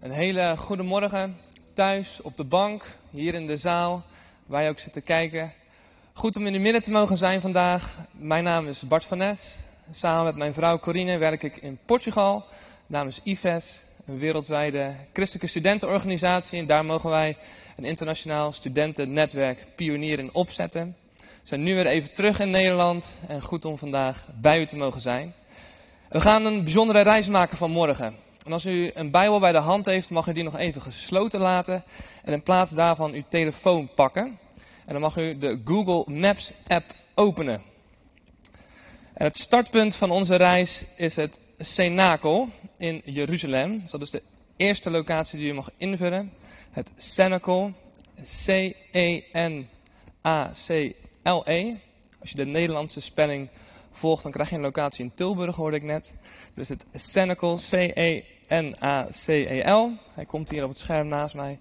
Een 0.00 0.10
hele 0.10 0.56
goede 0.56 0.82
morgen 0.82 1.36
thuis, 1.72 2.22
op 2.22 2.36
de 2.36 2.44
bank, 2.44 2.84
hier 3.10 3.34
in 3.34 3.46
de 3.46 3.56
zaal, 3.56 4.04
waar 4.46 4.62
je 4.62 4.68
ook 4.68 4.78
zit 4.78 4.92
te 4.92 5.00
kijken. 5.00 5.52
Goed 6.12 6.36
om 6.36 6.46
in 6.46 6.52
de 6.52 6.58
midden 6.58 6.82
te 6.82 6.90
mogen 6.90 7.16
zijn 7.16 7.40
vandaag. 7.40 7.96
Mijn 8.10 8.44
naam 8.44 8.68
is 8.68 8.82
Bart 8.82 9.04
van. 9.04 9.36
Samen 9.92 10.24
met 10.24 10.36
mijn 10.36 10.52
vrouw 10.52 10.78
Corine 10.78 11.18
werk 11.18 11.42
ik 11.42 11.56
in 11.56 11.78
Portugal. 11.86 12.44
Is 13.06 13.20
IFES, 13.22 13.84
een 14.06 14.18
wereldwijde 14.18 14.94
christelijke 15.12 15.48
studentenorganisatie. 15.48 16.58
En 16.58 16.66
daar 16.66 16.84
mogen 16.84 17.10
wij 17.10 17.36
een 17.76 17.84
internationaal 17.84 18.52
studentennetwerk 18.52 19.66
pionieren 19.76 20.24
en 20.24 20.34
opzetten. 20.34 20.96
We 21.16 21.22
zijn 21.42 21.62
nu 21.62 21.74
weer 21.74 21.86
even 21.86 22.12
terug 22.12 22.40
in 22.40 22.50
Nederland 22.50 23.14
en 23.28 23.42
goed 23.42 23.64
om 23.64 23.78
vandaag 23.78 24.26
bij 24.40 24.60
u 24.60 24.66
te 24.66 24.76
mogen 24.76 25.00
zijn. 25.00 25.34
We 26.08 26.20
gaan 26.20 26.44
een 26.44 26.62
bijzondere 26.62 27.00
reis 27.00 27.28
maken 27.28 27.56
van 27.56 27.70
morgen. 27.70 28.28
En 28.50 28.56
als 28.56 28.66
u 28.66 28.90
een 28.94 29.10
Bijbel 29.10 29.40
bij 29.40 29.52
de 29.52 29.58
hand 29.58 29.86
heeft, 29.86 30.10
mag 30.10 30.26
u 30.26 30.32
die 30.32 30.42
nog 30.42 30.56
even 30.56 30.82
gesloten 30.82 31.40
laten. 31.40 31.84
En 32.24 32.32
in 32.32 32.42
plaats 32.42 32.72
daarvan 32.72 33.12
uw 33.12 33.22
telefoon 33.28 33.90
pakken. 33.94 34.38
En 34.86 34.92
dan 34.92 35.00
mag 35.00 35.16
u 35.16 35.38
de 35.38 35.60
Google 35.64 36.12
Maps 36.12 36.52
app 36.66 36.84
openen. 37.14 37.62
En 39.12 39.24
het 39.24 39.36
startpunt 39.36 39.96
van 39.96 40.10
onze 40.10 40.34
reis 40.34 40.84
is 40.96 41.16
het 41.16 41.40
Cenakel 41.58 42.48
in 42.78 43.02
Jeruzalem. 43.04 43.80
Dus 43.80 43.90
dat 43.90 44.02
is 44.02 44.10
de 44.10 44.22
eerste 44.56 44.90
locatie 44.90 45.38
die 45.38 45.48
u 45.48 45.54
mag 45.54 45.70
invullen. 45.76 46.32
Het 46.70 46.92
Cenakel. 46.96 47.72
C-E-N-A-C-L-E. 48.46 49.34
Als 52.20 52.30
je 52.30 52.36
de 52.36 52.46
Nederlandse 52.46 53.00
spelling 53.00 53.48
volgt, 53.90 54.22
dan 54.22 54.32
krijg 54.32 54.48
je 54.48 54.56
een 54.56 54.62
locatie 54.62 55.04
in 55.04 55.12
Tilburg, 55.12 55.56
hoorde 55.56 55.76
ik 55.76 55.82
net. 55.82 56.14
Dus 56.54 56.68
het 56.68 56.86
Cenacle, 56.94 57.56
C-E-N-A-C-E-L. 58.50 59.90
Hij 60.14 60.24
komt 60.24 60.50
hier 60.50 60.62
op 60.62 60.68
het 60.68 60.78
scherm 60.78 61.08
naast 61.08 61.34
mij. 61.34 61.58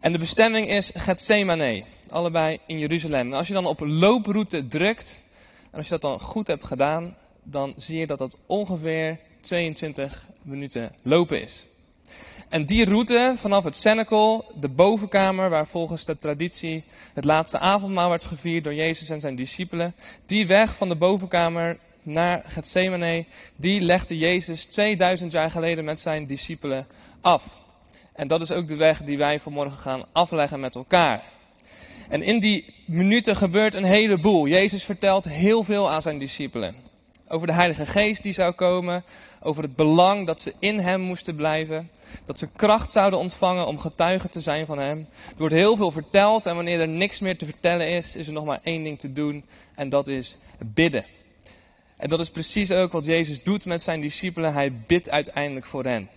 En 0.00 0.12
de 0.12 0.18
bestemming 0.18 0.68
is 0.68 0.92
Gethsemane, 0.94 1.84
allebei 2.08 2.58
in 2.66 2.78
Jeruzalem. 2.78 3.32
En 3.32 3.38
als 3.38 3.46
je 3.46 3.52
dan 3.52 3.66
op 3.66 3.80
looproute 3.80 4.68
drukt, 4.68 5.22
en 5.70 5.76
als 5.76 5.84
je 5.84 5.90
dat 5.90 6.00
dan 6.00 6.20
goed 6.20 6.46
hebt 6.46 6.64
gedaan, 6.64 7.16
dan 7.42 7.74
zie 7.76 7.98
je 7.98 8.06
dat 8.06 8.18
dat 8.18 8.38
ongeveer 8.46 9.18
22 9.40 10.26
minuten 10.42 10.92
lopen 11.02 11.42
is. 11.42 11.66
En 12.48 12.66
die 12.66 12.84
route 12.84 13.32
vanaf 13.36 13.64
het 13.64 13.76
Cenacle, 13.76 14.44
de 14.60 14.68
bovenkamer, 14.68 15.50
waar 15.50 15.66
volgens 15.66 16.04
de 16.04 16.18
traditie 16.18 16.84
het 17.14 17.24
laatste 17.24 17.58
avondmaal 17.58 18.08
werd 18.08 18.24
gevierd 18.24 18.64
door 18.64 18.74
Jezus 18.74 19.08
en 19.08 19.20
zijn 19.20 19.36
discipelen, 19.36 19.94
die 20.26 20.46
weg 20.46 20.76
van 20.76 20.88
de 20.88 20.96
bovenkamer 20.96 21.78
naar 22.04 22.42
Gethsemane, 22.46 23.24
die 23.56 23.80
legde 23.80 24.16
Jezus 24.16 24.64
2000 24.64 25.32
jaar 25.32 25.50
geleden 25.50 25.84
met 25.84 26.00
zijn 26.00 26.26
discipelen 26.26 26.86
af. 27.20 27.62
En 28.12 28.28
dat 28.28 28.40
is 28.40 28.52
ook 28.52 28.68
de 28.68 28.76
weg 28.76 29.02
die 29.02 29.18
wij 29.18 29.40
vanmorgen 29.40 29.78
gaan 29.78 30.04
afleggen 30.12 30.60
met 30.60 30.74
elkaar. 30.74 31.22
En 32.08 32.22
in 32.22 32.40
die 32.40 32.74
minuten 32.86 33.36
gebeurt 33.36 33.74
een 33.74 33.84
heleboel. 33.84 34.46
Jezus 34.46 34.84
vertelt 34.84 35.24
heel 35.24 35.62
veel 35.62 35.90
aan 35.90 36.02
zijn 36.02 36.18
discipelen. 36.18 36.74
Over 37.28 37.46
de 37.46 37.52
Heilige 37.52 37.86
Geest 37.86 38.22
die 38.22 38.32
zou 38.32 38.52
komen, 38.52 39.04
over 39.40 39.62
het 39.62 39.76
belang 39.76 40.26
dat 40.26 40.40
ze 40.40 40.54
in 40.58 40.78
Hem 40.78 41.00
moesten 41.00 41.36
blijven, 41.36 41.90
dat 42.24 42.38
ze 42.38 42.48
kracht 42.56 42.90
zouden 42.90 43.18
ontvangen 43.18 43.66
om 43.66 43.78
getuige 43.78 44.28
te 44.28 44.40
zijn 44.40 44.66
van 44.66 44.78
Hem. 44.78 44.98
Er 45.28 45.34
wordt 45.36 45.54
heel 45.54 45.76
veel 45.76 45.90
verteld 45.90 46.46
en 46.46 46.54
wanneer 46.54 46.80
er 46.80 46.88
niks 46.88 47.20
meer 47.20 47.38
te 47.38 47.44
vertellen 47.44 47.88
is, 47.88 48.16
is 48.16 48.26
er 48.26 48.32
nog 48.32 48.44
maar 48.44 48.60
één 48.62 48.82
ding 48.82 48.98
te 48.98 49.12
doen 49.12 49.44
en 49.74 49.88
dat 49.88 50.08
is 50.08 50.36
bidden. 50.58 51.04
En 51.96 52.08
dat 52.08 52.20
is 52.20 52.30
precies 52.30 52.70
ook 52.70 52.92
wat 52.92 53.04
Jezus 53.04 53.42
doet 53.42 53.64
met 53.64 53.82
zijn 53.82 54.00
discipelen. 54.00 54.52
Hij 54.52 54.72
bidt 54.86 55.10
uiteindelijk 55.10 55.66
voor 55.66 55.84
hen. 55.84 56.08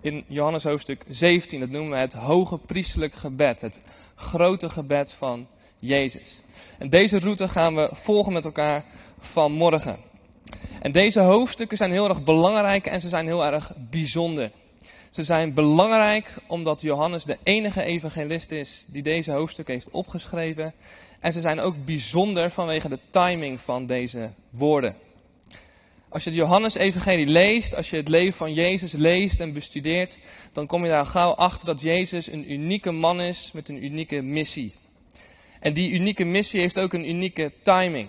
In 0.00 0.24
Johannes 0.26 0.64
hoofdstuk 0.64 1.04
17, 1.08 1.60
dat 1.60 1.68
noemen 1.68 1.90
we 1.90 1.96
het 1.96 2.12
hoge 2.12 2.58
priestelijk 2.58 3.12
gebed. 3.12 3.60
Het 3.60 3.80
grote 4.14 4.70
gebed 4.70 5.12
van 5.12 5.46
Jezus. 5.78 6.42
En 6.78 6.88
deze 6.88 7.18
route 7.18 7.48
gaan 7.48 7.74
we 7.74 7.88
volgen 7.92 8.32
met 8.32 8.44
elkaar 8.44 8.84
vanmorgen. 9.18 9.98
En 10.80 10.92
deze 10.92 11.20
hoofdstukken 11.20 11.76
zijn 11.76 11.90
heel 11.90 12.08
erg 12.08 12.24
belangrijk 12.24 12.86
en 12.86 13.00
ze 13.00 13.08
zijn 13.08 13.26
heel 13.26 13.46
erg 13.46 13.72
bijzonder. 13.90 14.50
Ze 15.10 15.22
zijn 15.22 15.54
belangrijk 15.54 16.34
omdat 16.46 16.80
Johannes 16.80 17.24
de 17.24 17.38
enige 17.42 17.82
evangelist 17.82 18.50
is 18.50 18.84
die 18.88 19.02
deze 19.02 19.32
hoofdstuk 19.32 19.68
heeft 19.68 19.90
opgeschreven. 19.90 20.74
En 21.22 21.32
ze 21.32 21.40
zijn 21.40 21.60
ook 21.60 21.84
bijzonder 21.84 22.50
vanwege 22.50 22.88
de 22.88 22.98
timing 23.10 23.60
van 23.60 23.86
deze 23.86 24.30
woorden. 24.50 24.96
Als 26.08 26.24
je 26.24 26.30
het 26.30 26.38
Johannes-evangelie 26.38 27.26
leest, 27.26 27.76
als 27.76 27.90
je 27.90 27.96
het 27.96 28.08
leven 28.08 28.32
van 28.32 28.52
Jezus 28.52 28.92
leest 28.92 29.40
en 29.40 29.52
bestudeert, 29.52 30.18
dan 30.52 30.66
kom 30.66 30.84
je 30.84 30.90
daar 30.90 31.06
gauw 31.06 31.30
achter 31.30 31.66
dat 31.66 31.80
Jezus 31.80 32.26
een 32.26 32.52
unieke 32.52 32.90
man 32.90 33.20
is 33.20 33.50
met 33.52 33.68
een 33.68 33.84
unieke 33.84 34.22
missie. 34.22 34.72
En 35.60 35.72
die 35.72 35.90
unieke 35.90 36.24
missie 36.24 36.60
heeft 36.60 36.78
ook 36.78 36.92
een 36.92 37.08
unieke 37.08 37.52
timing. 37.62 38.08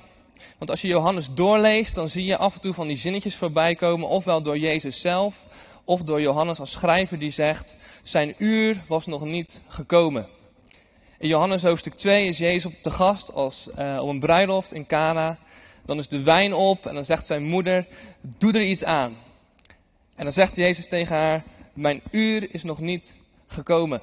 Want 0.58 0.70
als 0.70 0.82
je 0.82 0.88
Johannes 0.88 1.28
doorleest, 1.34 1.96
dan 1.96 2.10
zie 2.10 2.26
je 2.26 2.38
af 2.38 2.54
en 2.54 2.62
toe 2.62 2.74
van 2.74 2.88
die 2.88 2.98
zinnetjes 2.98 3.36
voorbij 3.36 3.76
komen, 3.76 4.08
ofwel 4.08 4.42
door 4.42 4.58
Jezus 4.58 5.00
zelf, 5.00 5.46
of 5.84 6.04
door 6.04 6.22
Johannes 6.22 6.60
als 6.60 6.72
schrijver 6.72 7.20
die 7.20 7.32
zegt, 7.32 7.78
zijn 8.04 8.36
uur 8.38 8.82
was 8.88 9.06
nog 9.06 9.26
niet 9.26 9.62
gekomen. 9.68 10.28
In 11.18 11.28
Johannes 11.28 11.64
hoofdstuk 11.64 11.94
2 11.94 12.28
is 12.28 12.38
Jezus 12.38 12.66
op 12.66 12.74
de 12.82 12.92
gast 12.92 13.34
als, 13.34 13.70
uh, 13.80 14.00
op 14.02 14.10
een 14.10 14.20
bruiloft 14.20 14.74
in 14.74 14.86
Cana. 14.86 15.38
Dan 15.86 15.98
is 15.98 16.08
de 16.08 16.24
wijn 16.24 16.54
op 16.54 16.86
en 16.86 16.94
dan 16.94 17.06
zegt 17.06 17.26
zijn 17.26 17.44
moeder, 17.44 17.88
doe 18.22 18.54
er 18.54 18.62
iets 18.62 18.84
aan. 18.84 19.16
En 20.16 20.24
dan 20.24 20.34
zegt 20.34 20.56
Jezus 20.56 20.88
tegen 20.88 21.16
haar, 21.16 21.44
mijn 21.74 22.02
uur 22.12 22.54
is 22.54 22.64
nog 22.64 22.80
niet 22.80 23.16
gekomen. 23.48 24.02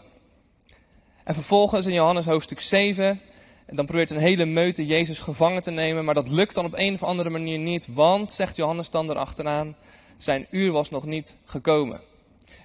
En 1.25 1.34
vervolgens 1.34 1.87
in 1.87 1.93
Johannes 1.93 2.26
hoofdstuk 2.26 2.60
7 2.60 3.21
en 3.66 3.77
dan 3.77 3.87
probeert 3.87 4.10
een 4.10 4.19
hele 4.19 4.44
meute 4.44 4.87
Jezus 4.87 5.19
gevangen 5.19 5.62
te 5.62 5.71
nemen, 5.71 6.04
maar 6.04 6.15
dat 6.15 6.28
lukt 6.28 6.54
dan 6.54 6.65
op 6.65 6.75
een 6.77 6.94
of 6.94 7.03
andere 7.03 7.31
manier 7.31 7.59
niet, 7.59 7.87
want, 7.92 8.32
zegt 8.32 8.56
Johannes 8.56 8.91
dan 8.91 9.10
erachteraan, 9.10 9.77
zijn 10.16 10.47
uur 10.50 10.72
was 10.72 10.91
nog 10.91 11.06
niet 11.06 11.37
gekomen. 11.44 12.00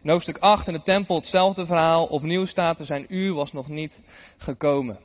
In 0.05 0.11
hoofdstuk 0.11 0.37
8 0.37 0.67
in 0.67 0.73
de 0.73 0.83
tempel 0.83 1.15
hetzelfde 1.15 1.65
verhaal, 1.65 2.05
opnieuw 2.05 2.45
staat 2.45 2.79
er, 2.79 2.85
zijn 2.85 3.05
uur 3.09 3.33
was 3.33 3.53
nog 3.53 3.67
niet 3.67 4.01
gekomen. 4.37 4.99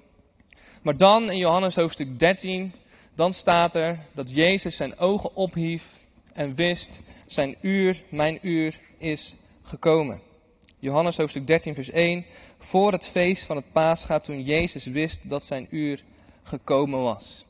Maar 0.83 0.97
dan 0.97 1.31
in 1.31 1.39
Johannes 1.39 1.77
hoofdstuk 1.77 2.19
13, 2.19 2.73
dan 3.15 3.33
staat 3.33 3.75
er 3.75 3.99
dat 4.13 4.31
Jezus 4.35 4.77
zijn 4.77 4.99
ogen 4.99 5.35
ophief 5.35 5.85
en 6.33 6.55
wist, 6.55 7.03
zijn 7.27 7.57
uur, 7.61 8.03
mijn 8.09 8.39
uur 8.43 8.81
is 8.99 9.37
gekomen. 9.63 10.21
Johannes 10.79 11.17
hoofdstuk 11.17 11.47
13, 11.47 11.75
vers 11.75 11.91
1. 11.91 12.25
Voor 12.59 12.93
het 12.93 13.07
feest 13.07 13.45
van 13.45 13.57
het 13.57 13.73
paascha, 13.73 14.19
toen 14.19 14.43
Jezus 14.43 14.85
wist 14.85 15.29
dat 15.29 15.45
zijn 15.45 15.67
uur 15.71 16.03
gekomen 16.43 17.03
was. 17.03 17.47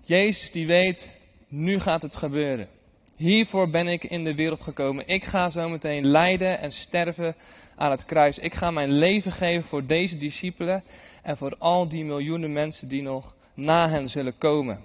Jezus 0.00 0.50
die 0.50 0.66
weet, 0.66 1.10
nu 1.48 1.80
gaat 1.80 2.02
het 2.02 2.16
gebeuren. 2.16 2.68
Hiervoor 3.16 3.70
ben 3.70 3.88
ik 3.88 4.04
in 4.04 4.24
de 4.24 4.34
wereld 4.34 4.60
gekomen. 4.60 5.08
Ik 5.08 5.24
ga 5.24 5.50
zo 5.50 5.68
meteen 5.68 6.06
lijden 6.06 6.58
en 6.60 6.72
sterven 6.72 7.34
aan 7.76 7.90
het 7.90 8.04
kruis. 8.04 8.38
Ik 8.38 8.54
ga 8.54 8.70
mijn 8.70 8.92
leven 8.92 9.32
geven 9.32 9.64
voor 9.64 9.86
deze 9.86 10.16
discipelen 10.16 10.84
en 11.22 11.36
voor 11.36 11.54
al 11.58 11.88
die 11.88 12.04
miljoenen 12.04 12.52
mensen 12.52 12.88
die 12.88 13.02
nog 13.02 13.34
na 13.54 13.88
hen 13.88 14.08
zullen 14.08 14.38
komen. 14.38 14.84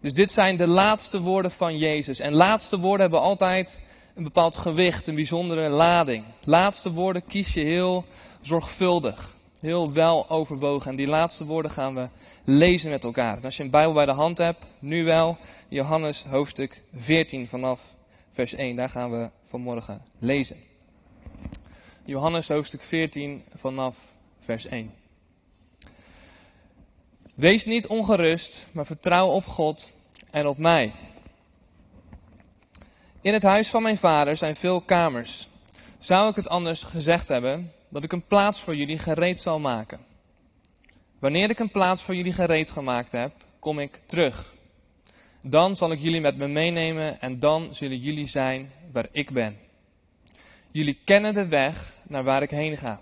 Dus 0.00 0.12
dit 0.12 0.32
zijn 0.32 0.56
de 0.56 0.66
laatste 0.66 1.20
woorden 1.20 1.50
van 1.50 1.78
Jezus. 1.78 2.20
En 2.20 2.32
laatste 2.32 2.78
woorden 2.78 3.00
hebben 3.00 3.20
altijd 3.20 3.80
een 4.14 4.22
bepaald 4.24 4.56
gewicht, 4.56 5.06
een 5.06 5.14
bijzondere 5.14 5.68
lading. 5.68 6.24
Laatste 6.44 6.92
woorden 6.92 7.24
kies 7.26 7.54
je 7.54 7.60
heel 7.60 8.04
zorgvuldig, 8.40 9.36
heel 9.62 9.92
wel 9.92 10.30
overwogen. 10.30 10.90
En 10.90 10.96
die 10.96 11.06
laatste 11.06 11.44
woorden 11.44 11.70
gaan 11.70 11.94
we 11.94 12.08
lezen 12.44 12.90
met 12.90 13.04
elkaar. 13.04 13.38
Als 13.42 13.56
je 13.56 13.62
een 13.62 13.70
Bijbel 13.70 13.92
bij 13.92 14.06
de 14.06 14.12
hand 14.12 14.38
hebt, 14.38 14.64
nu 14.78 15.04
wel, 15.04 15.36
Johannes 15.68 16.24
hoofdstuk 16.24 16.82
14 16.94 17.48
vanaf 17.48 17.80
vers 18.30 18.52
1. 18.52 18.76
Daar 18.76 18.88
gaan 18.88 19.10
we 19.10 19.30
vanmorgen 19.42 20.02
lezen. 20.18 20.56
Johannes 22.04 22.48
hoofdstuk 22.48 22.82
14 22.82 23.44
vanaf 23.54 23.96
vers 24.40 24.66
1. 24.66 24.92
Wees 27.34 27.64
niet 27.64 27.86
ongerust, 27.86 28.66
maar 28.72 28.86
vertrouw 28.86 29.28
op 29.28 29.46
God 29.46 29.92
en 30.30 30.46
op 30.46 30.58
mij. 30.58 30.92
In 33.20 33.32
het 33.32 33.42
huis 33.42 33.68
van 33.68 33.82
mijn 33.82 33.98
vader 33.98 34.36
zijn 34.36 34.56
veel 34.56 34.80
kamers. 34.80 35.48
Zou 35.98 36.30
ik 36.30 36.36
het 36.36 36.48
anders 36.48 36.82
gezegd 36.82 37.28
hebben, 37.28 37.72
dat 37.92 38.02
ik 38.02 38.12
een 38.12 38.26
plaats 38.26 38.60
voor 38.60 38.76
jullie 38.76 38.98
gereed 38.98 39.38
zal 39.38 39.58
maken? 39.58 40.00
Wanneer 41.18 41.50
ik 41.50 41.58
een 41.58 41.70
plaats 41.70 42.02
voor 42.02 42.14
jullie 42.14 42.32
gereed 42.32 42.70
gemaakt 42.70 43.12
heb, 43.12 43.32
kom 43.58 43.78
ik 43.78 44.00
terug. 44.06 44.54
Dan 45.42 45.76
zal 45.76 45.92
ik 45.92 45.98
jullie 45.98 46.20
met 46.20 46.36
me 46.36 46.46
meenemen 46.46 47.20
en 47.20 47.40
dan 47.40 47.74
zullen 47.74 47.96
jullie 47.96 48.26
zijn 48.26 48.70
waar 48.92 49.08
ik 49.10 49.30
ben. 49.30 49.58
Jullie 50.70 50.98
kennen 51.04 51.34
de 51.34 51.48
weg 51.48 51.92
naar 52.08 52.24
waar 52.24 52.42
ik 52.42 52.50
heen 52.50 52.76
ga. 52.76 53.00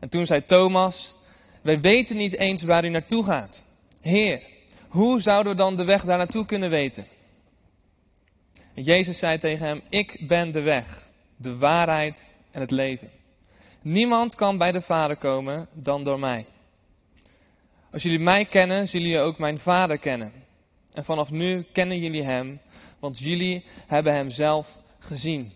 En 0.00 0.08
toen 0.08 0.26
zei 0.26 0.44
Thomas: 0.44 1.14
Wij 1.60 1.80
weten 1.80 2.16
niet 2.16 2.36
eens 2.36 2.62
waar 2.62 2.84
u 2.84 2.88
naartoe 2.88 3.24
gaat. 3.24 3.64
Heer, 4.00 4.42
hoe 4.88 5.20
zouden 5.20 5.52
we 5.52 5.58
dan 5.58 5.76
de 5.76 5.84
weg 5.84 6.04
daar 6.04 6.18
naartoe 6.18 6.46
kunnen 6.46 6.70
weten? 6.70 7.06
En 8.74 8.82
Jezus 8.82 9.18
zei 9.18 9.38
tegen 9.38 9.66
hem: 9.66 9.82
Ik 9.88 10.28
ben 10.28 10.52
de 10.52 10.60
weg, 10.60 11.08
de 11.36 11.56
waarheid 11.56 12.28
en 12.50 12.60
het 12.60 12.70
leven. 12.70 13.10
Niemand 13.82 14.34
kan 14.34 14.58
bij 14.58 14.72
de 14.72 14.82
Vader 14.82 15.16
komen 15.16 15.68
dan 15.72 16.04
door 16.04 16.18
mij. 16.18 16.46
Als 17.92 18.02
jullie 18.02 18.18
mij 18.18 18.44
kennen, 18.44 18.88
zullen 18.88 19.08
jullie 19.08 19.22
ook 19.24 19.38
mijn 19.38 19.58
Vader 19.58 19.98
kennen. 19.98 20.32
En 20.92 21.04
vanaf 21.04 21.30
nu 21.30 21.66
kennen 21.72 21.98
jullie 21.98 22.22
Hem, 22.22 22.60
want 22.98 23.18
jullie 23.18 23.64
hebben 23.86 24.14
Hem 24.14 24.30
zelf 24.30 24.78
gezien. 24.98 25.52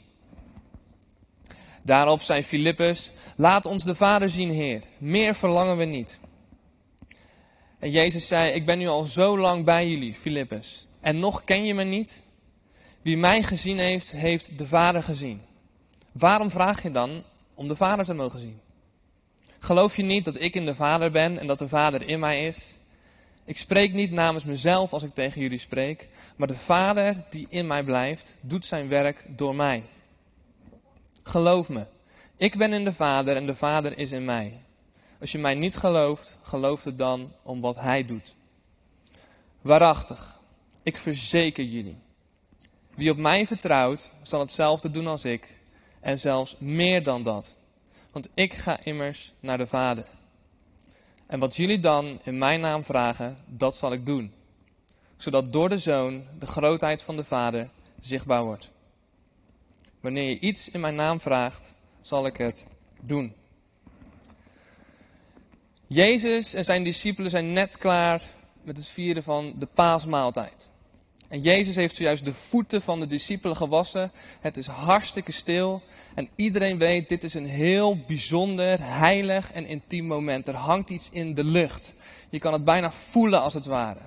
Daarop 1.83 2.23
zei 2.23 2.43
Filippus, 2.43 3.11
laat 3.37 3.67
ons 3.67 3.85
de 3.85 3.95
Vader 3.95 4.31
zien, 4.31 4.51
Heer. 4.51 4.83
Meer 4.99 5.35
verlangen 5.35 5.77
we 5.77 5.85
niet. 5.85 6.21
En 7.79 7.91
Jezus 7.91 8.27
zei, 8.27 8.53
ik 8.53 8.67
ben 8.67 8.79
nu 8.79 8.89
al 8.89 9.05
zo 9.05 9.39
lang 9.39 9.65
bij 9.65 9.89
jullie, 9.89 10.15
Filippus. 10.15 10.87
En 11.01 11.19
nog 11.19 11.45
ken 11.45 11.65
je 11.65 11.75
me 11.75 11.85
niet? 11.85 12.23
Wie 13.03 13.17
mij 13.17 13.43
gezien 13.43 13.79
heeft, 13.79 14.11
heeft 14.11 14.59
de 14.59 14.67
Vader 14.67 15.03
gezien. 15.03 15.43
Waarom 16.13 16.51
vraag 16.51 16.83
je 16.83 16.91
dan 16.91 17.23
om 17.57 17.69
de 17.69 17.77
Vader 17.77 18.05
te 18.05 18.15
mogen 18.15 18.39
zien? 18.39 18.61
Geloof 19.59 19.97
je 19.97 20.03
niet 20.03 20.25
dat 20.25 20.41
ik 20.41 20.55
in 20.55 20.65
de 20.65 20.75
Vader 20.75 21.11
ben 21.11 21.39
en 21.39 21.47
dat 21.47 21.59
de 21.59 21.69
Vader 21.69 22.09
in 22.09 22.21
mij 22.21 22.47
is? 22.47 22.77
Ik 23.45 23.59
spreek 23.59 23.93
niet 23.93 24.11
namens 24.11 24.45
mezelf 24.45 24.93
als 24.93 25.03
ik 25.03 25.15
tegen 25.15 25.41
jullie 25.41 25.59
spreek, 25.59 26.09
maar 26.37 26.49
de 26.49 26.55
Vader 26.55 27.25
die 27.31 27.47
in 27.49 27.67
mij 27.67 27.85
blijft, 27.85 28.37
doet 28.41 28.65
zijn 28.65 28.89
werk 28.89 29.25
door 29.29 29.55
mij. 29.55 29.85
Geloof 31.23 31.69
me, 31.69 31.87
ik 32.37 32.57
ben 32.57 32.73
in 32.73 32.85
de 32.85 32.93
Vader 32.93 33.37
en 33.37 33.47
de 33.47 33.55
Vader 33.55 33.99
is 33.99 34.13
in 34.13 34.25
mij. 34.25 34.61
Als 35.21 35.33
je 35.33 35.39
mij 35.39 35.55
niet 35.55 35.77
gelooft, 35.77 36.39
geloof 36.43 36.85
het 36.85 36.99
dan 36.99 37.33
om 37.43 37.61
wat 37.61 37.77
Hij 37.77 38.05
doet. 38.05 38.35
Waarachtig, 39.61 40.39
ik 40.83 40.99
verzeker 40.99 41.65
jullie. 41.65 41.99
Wie 42.95 43.11
op 43.11 43.17
mij 43.17 43.47
vertrouwt, 43.47 44.11
zal 44.23 44.41
hetzelfde 44.41 44.91
doen 44.91 45.07
als 45.07 45.25
ik, 45.25 45.56
en 46.01 46.19
zelfs 46.19 46.57
meer 46.59 47.03
dan 47.03 47.23
dat. 47.23 47.57
Want 48.13 48.29
ik 48.35 48.55
ga 48.55 48.85
immers 48.85 49.33
naar 49.41 49.59
de 49.59 49.67
Vader. 49.67 50.05
En 51.27 51.39
wat 51.39 51.57
jullie 51.57 51.79
dan 51.79 52.21
in 52.23 52.39
mijn 52.39 52.61
naam 52.61 52.85
vragen, 52.85 53.39
dat 53.47 53.77
zal 53.77 53.93
ik 53.93 54.07
doen. 54.07 54.33
Zodat 55.17 55.53
door 55.53 55.69
de 55.69 55.79
Zoon 55.79 56.25
de 56.39 56.47
grootheid 56.47 57.03
van 57.03 57.17
de 57.17 57.25
Vader 57.25 57.69
zichtbaar 57.99 58.45
wordt. 58.45 58.71
Wanneer 60.01 60.29
je 60.29 60.39
iets 60.39 60.71
in 60.71 60.81
mijn 60.81 60.95
naam 60.95 61.21
vraagt, 61.21 61.75
zal 62.01 62.27
ik 62.27 62.37
het 62.37 62.67
doen. 63.01 63.35
Jezus 65.87 66.55
en 66.55 66.65
zijn 66.65 66.85
discipelen 66.85 67.31
zijn 67.31 67.53
net 67.53 67.79
klaar 67.79 68.23
met 68.63 68.77
het 68.77 68.87
vieren 68.87 69.23
van 69.23 69.55
de 69.59 69.67
paasmaaltijd. 69.67 70.71
En 71.29 71.41
Jezus 71.41 71.77
heeft 71.77 71.97
zojuist 71.97 72.25
de 72.25 72.33
voeten 72.33 72.83
van 72.83 73.01
de 73.01 73.07
discipelen 73.07 73.57
gewassen. 73.57 74.13
Het 74.41 74.57
is 74.57 74.67
hartstikke 74.67 75.33
stil. 75.33 75.83
En 76.15 76.29
iedereen 76.35 76.79
weet, 76.79 77.09
dit 77.09 77.25
is 77.25 77.35
een 77.35 77.47
heel 77.47 77.99
bijzonder, 78.07 78.79
heilig 78.81 79.53
en 79.53 79.67
intiem 79.67 80.07
moment. 80.07 80.49
Er 80.49 80.55
hangt 80.55 80.91
iets 80.91 81.11
in 81.11 81.35
de 81.35 81.45
lucht. 81.45 81.95
Je 82.29 82.39
kan 82.39 82.53
het 82.53 82.65
bijna 82.65 82.91
voelen 82.91 83.41
als 83.41 83.55
het 83.55 83.67
ware. 83.67 84.01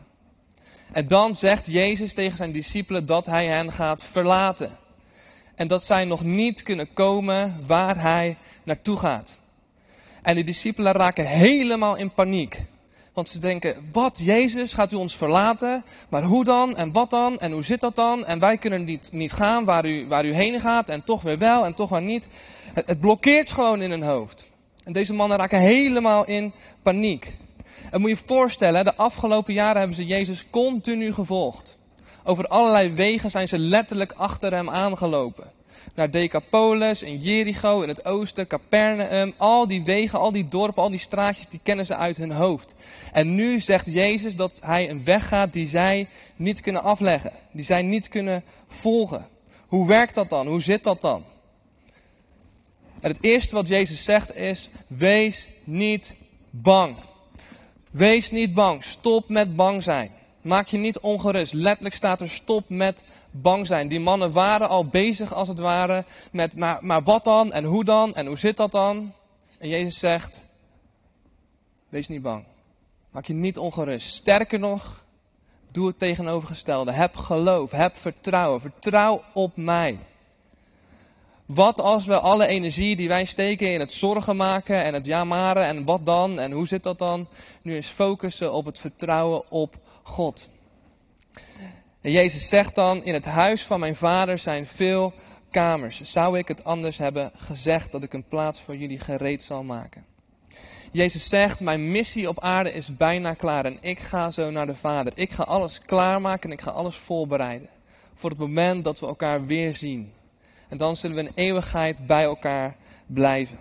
En 0.91 1.07
dan 1.07 1.35
zegt 1.35 1.67
Jezus 1.67 2.13
tegen 2.13 2.37
zijn 2.37 2.51
discipelen 2.51 3.05
dat 3.05 3.25
hij 3.25 3.47
hen 3.47 3.71
gaat 3.71 4.03
verlaten. 4.03 4.77
En 5.55 5.67
dat 5.67 5.83
zij 5.83 6.05
nog 6.05 6.23
niet 6.23 6.63
kunnen 6.63 6.93
komen 6.93 7.57
waar 7.65 8.01
hij 8.01 8.37
naartoe 8.63 8.97
gaat. 8.97 9.37
En 10.21 10.35
de 10.35 10.43
discipelen 10.43 10.93
raken 10.93 11.25
helemaal 11.25 11.95
in 11.95 12.13
paniek. 12.13 12.63
Want 13.19 13.31
ze 13.31 13.39
denken, 13.39 13.75
wat, 13.91 14.19
Jezus, 14.21 14.73
gaat 14.73 14.91
u 14.91 14.95
ons 14.95 15.15
verlaten? 15.15 15.83
Maar 16.09 16.23
hoe 16.23 16.43
dan? 16.43 16.77
En 16.77 16.91
wat 16.91 17.09
dan? 17.09 17.39
En 17.39 17.51
hoe 17.51 17.63
zit 17.63 17.79
dat 17.79 17.95
dan? 17.95 18.25
En 18.25 18.39
wij 18.39 18.57
kunnen 18.57 18.83
niet, 18.83 19.09
niet 19.11 19.31
gaan 19.31 19.65
waar 19.65 19.85
u, 19.85 20.07
waar 20.07 20.25
u 20.25 20.33
heen 20.33 20.61
gaat. 20.61 20.89
En 20.89 21.03
toch 21.03 21.21
weer 21.21 21.37
wel 21.37 21.65
en 21.65 21.73
toch 21.73 21.89
weer 21.89 22.01
niet. 22.01 22.27
Het, 22.73 22.87
het 22.87 22.99
blokkeert 22.99 23.51
gewoon 23.51 23.81
in 23.81 23.89
hun 23.89 24.03
hoofd. 24.03 24.49
En 24.83 24.93
deze 24.93 25.13
mannen 25.13 25.37
raken 25.37 25.59
helemaal 25.59 26.25
in 26.25 26.53
paniek. 26.81 27.35
En 27.91 28.01
moet 28.01 28.09
je 28.09 28.15
je 28.15 28.23
voorstellen, 28.25 28.85
de 28.85 28.95
afgelopen 28.95 29.53
jaren 29.53 29.77
hebben 29.77 29.95
ze 29.95 30.05
Jezus 30.05 30.49
continu 30.49 31.13
gevolgd. 31.13 31.77
Over 32.23 32.47
allerlei 32.47 32.91
wegen 32.91 33.31
zijn 33.31 33.47
ze 33.47 33.57
letterlijk 33.57 34.11
achter 34.11 34.53
hem 34.53 34.69
aangelopen 34.69 35.58
naar 35.99 36.11
Decapolis 36.11 37.03
en 37.03 37.17
Jericho 37.17 37.81
in 37.81 37.87
het 37.87 38.05
oosten, 38.05 38.47
Capernaum. 38.47 39.33
Al 39.37 39.67
die 39.67 39.83
wegen, 39.83 40.19
al 40.19 40.31
die 40.31 40.47
dorpen, 40.47 40.83
al 40.83 40.89
die 40.89 40.99
straatjes, 40.99 41.47
die 41.47 41.59
kennen 41.63 41.85
ze 41.85 41.95
uit 41.95 42.17
hun 42.17 42.31
hoofd. 42.31 42.75
En 43.11 43.35
nu 43.35 43.59
zegt 43.59 43.93
Jezus 43.93 44.35
dat 44.35 44.59
hij 44.63 44.89
een 44.89 45.03
weg 45.03 45.27
gaat 45.27 45.53
die 45.53 45.67
zij 45.67 46.07
niet 46.35 46.61
kunnen 46.61 46.83
afleggen. 46.83 47.31
Die 47.51 47.65
zij 47.65 47.81
niet 47.81 48.07
kunnen 48.07 48.43
volgen. 48.67 49.27
Hoe 49.67 49.87
werkt 49.87 50.15
dat 50.15 50.29
dan? 50.29 50.47
Hoe 50.47 50.61
zit 50.61 50.83
dat 50.83 51.01
dan? 51.01 51.23
En 53.01 53.11
het 53.11 53.23
eerste 53.23 53.55
wat 53.55 53.67
Jezus 53.67 54.03
zegt 54.03 54.35
is, 54.35 54.69
wees 54.87 55.49
niet 55.63 56.13
bang. 56.49 56.95
Wees 57.91 58.31
niet 58.31 58.53
bang. 58.53 58.83
Stop 58.83 59.29
met 59.29 59.55
bang 59.55 59.83
zijn. 59.83 60.11
Maak 60.41 60.67
je 60.67 60.77
niet 60.77 60.99
ongerust. 60.99 61.53
Letterlijk 61.53 61.95
staat 61.95 62.21
er 62.21 62.29
stop 62.29 62.69
met 62.69 63.03
bang 63.31 63.67
zijn. 63.67 63.87
Die 63.87 63.99
mannen 63.99 64.31
waren 64.31 64.69
al 64.69 64.85
bezig 64.85 65.33
als 65.33 65.47
het 65.47 65.59
ware 65.59 66.05
met 66.31 66.55
maar, 66.55 66.77
maar 66.81 67.03
wat 67.03 67.23
dan 67.23 67.53
en 67.53 67.63
hoe 67.63 67.83
dan 67.83 68.15
en 68.15 68.25
hoe 68.25 68.37
zit 68.37 68.57
dat 68.57 68.71
dan? 68.71 69.13
En 69.57 69.69
Jezus 69.69 69.99
zegt, 69.99 70.41
wees 71.89 72.07
niet 72.07 72.21
bang. 72.21 72.43
Maak 73.11 73.25
je 73.25 73.33
niet 73.33 73.57
ongerust. 73.57 74.13
Sterker 74.13 74.59
nog, 74.59 75.03
doe 75.71 75.87
het 75.87 75.99
tegenovergestelde. 75.99 76.91
Heb 76.91 77.15
geloof, 77.15 77.71
heb 77.71 77.97
vertrouwen. 77.97 78.61
Vertrouw 78.61 79.23
op 79.33 79.57
mij. 79.57 79.99
Wat 81.45 81.79
als 81.79 82.05
we 82.05 82.19
alle 82.19 82.47
energie 82.47 82.95
die 82.95 83.07
wij 83.07 83.25
steken 83.25 83.73
in 83.73 83.79
het 83.79 83.91
zorgen 83.91 84.35
maken 84.35 84.83
en 84.83 84.93
het 84.93 85.05
jamaren 85.05 85.63
en 85.63 85.83
wat 85.83 86.05
dan 86.05 86.39
en 86.39 86.51
hoe 86.51 86.67
zit 86.67 86.83
dat 86.83 86.99
dan, 86.99 87.27
nu 87.61 87.75
eens 87.75 87.87
focussen 87.87 88.53
op 88.53 88.65
het 88.65 88.79
vertrouwen 88.79 89.51
op 89.51 89.75
God. 90.09 90.49
En 92.01 92.11
Jezus 92.11 92.47
zegt 92.47 92.75
dan, 92.75 93.03
in 93.03 93.13
het 93.13 93.25
huis 93.25 93.65
van 93.65 93.79
mijn 93.79 93.95
vader 93.95 94.37
zijn 94.37 94.65
veel 94.65 95.13
kamers. 95.51 96.01
Zou 96.01 96.37
ik 96.37 96.47
het 96.47 96.63
anders 96.63 96.97
hebben 96.97 97.31
gezegd 97.35 97.91
dat 97.91 98.03
ik 98.03 98.13
een 98.13 98.27
plaats 98.27 98.61
voor 98.61 98.75
jullie 98.75 98.99
gereed 98.99 99.43
zal 99.43 99.63
maken? 99.63 100.05
Jezus 100.91 101.29
zegt, 101.29 101.59
mijn 101.59 101.91
missie 101.91 102.29
op 102.29 102.39
aarde 102.39 102.71
is 102.71 102.97
bijna 102.97 103.33
klaar 103.33 103.65
en 103.65 103.77
ik 103.81 103.99
ga 103.99 104.31
zo 104.31 104.51
naar 104.51 104.65
de 104.65 104.75
Vader. 104.75 105.13
Ik 105.15 105.31
ga 105.31 105.43
alles 105.43 105.81
klaarmaken 105.81 106.49
en 106.49 106.55
ik 106.55 106.61
ga 106.61 106.71
alles 106.71 106.95
voorbereiden. 106.95 107.69
Voor 108.13 108.29
het 108.29 108.39
moment 108.39 108.83
dat 108.83 108.99
we 108.99 109.05
elkaar 109.05 109.45
weer 109.45 109.75
zien. 109.75 110.13
En 110.69 110.77
dan 110.77 110.95
zullen 110.95 111.15
we 111.15 111.21
een 111.21 111.35
eeuwigheid 111.35 112.07
bij 112.07 112.23
elkaar 112.23 112.75
blijven. 113.05 113.57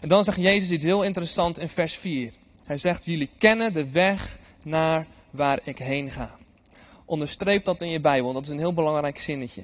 En 0.00 0.08
dan 0.08 0.24
zegt 0.24 0.40
Jezus 0.40 0.70
iets 0.70 0.84
heel 0.84 1.02
interessants 1.02 1.58
in 1.58 1.68
vers 1.68 1.94
4. 1.94 2.32
Hij 2.64 2.78
zegt, 2.78 3.04
jullie 3.04 3.30
kennen 3.38 3.72
de 3.72 3.90
weg 3.90 4.38
naar 4.62 5.06
waar 5.34 5.60
ik 5.64 5.78
heen 5.78 6.10
ga. 6.10 6.36
Onderstreep 7.04 7.64
dat 7.64 7.82
in 7.82 7.88
je 7.88 8.00
Bijbel, 8.00 8.32
dat 8.32 8.42
is 8.42 8.48
een 8.48 8.58
heel 8.58 8.72
belangrijk 8.72 9.18
zinnetje. 9.18 9.62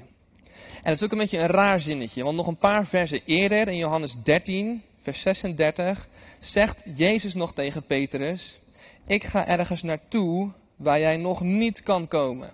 En 0.83 0.89
het 0.89 0.95
is 0.95 1.03
ook 1.03 1.11
een 1.11 1.17
beetje 1.17 1.39
een 1.39 1.47
raar 1.47 1.79
zinnetje, 1.79 2.23
want 2.23 2.35
nog 2.35 2.47
een 2.47 2.57
paar 2.57 2.85
versen 2.85 3.21
eerder, 3.25 3.67
in 3.67 3.77
Johannes 3.77 4.15
13, 4.23 4.81
vers 4.97 5.21
36, 5.21 6.07
zegt 6.39 6.83
Jezus 6.95 7.33
nog 7.33 7.53
tegen 7.53 7.83
Petrus: 7.83 8.59
Ik 9.07 9.23
ga 9.23 9.47
ergens 9.47 9.81
naartoe 9.83 10.51
waar 10.75 10.99
jij 10.99 11.17
nog 11.17 11.41
niet 11.41 11.83
kan 11.83 12.07
komen. 12.07 12.49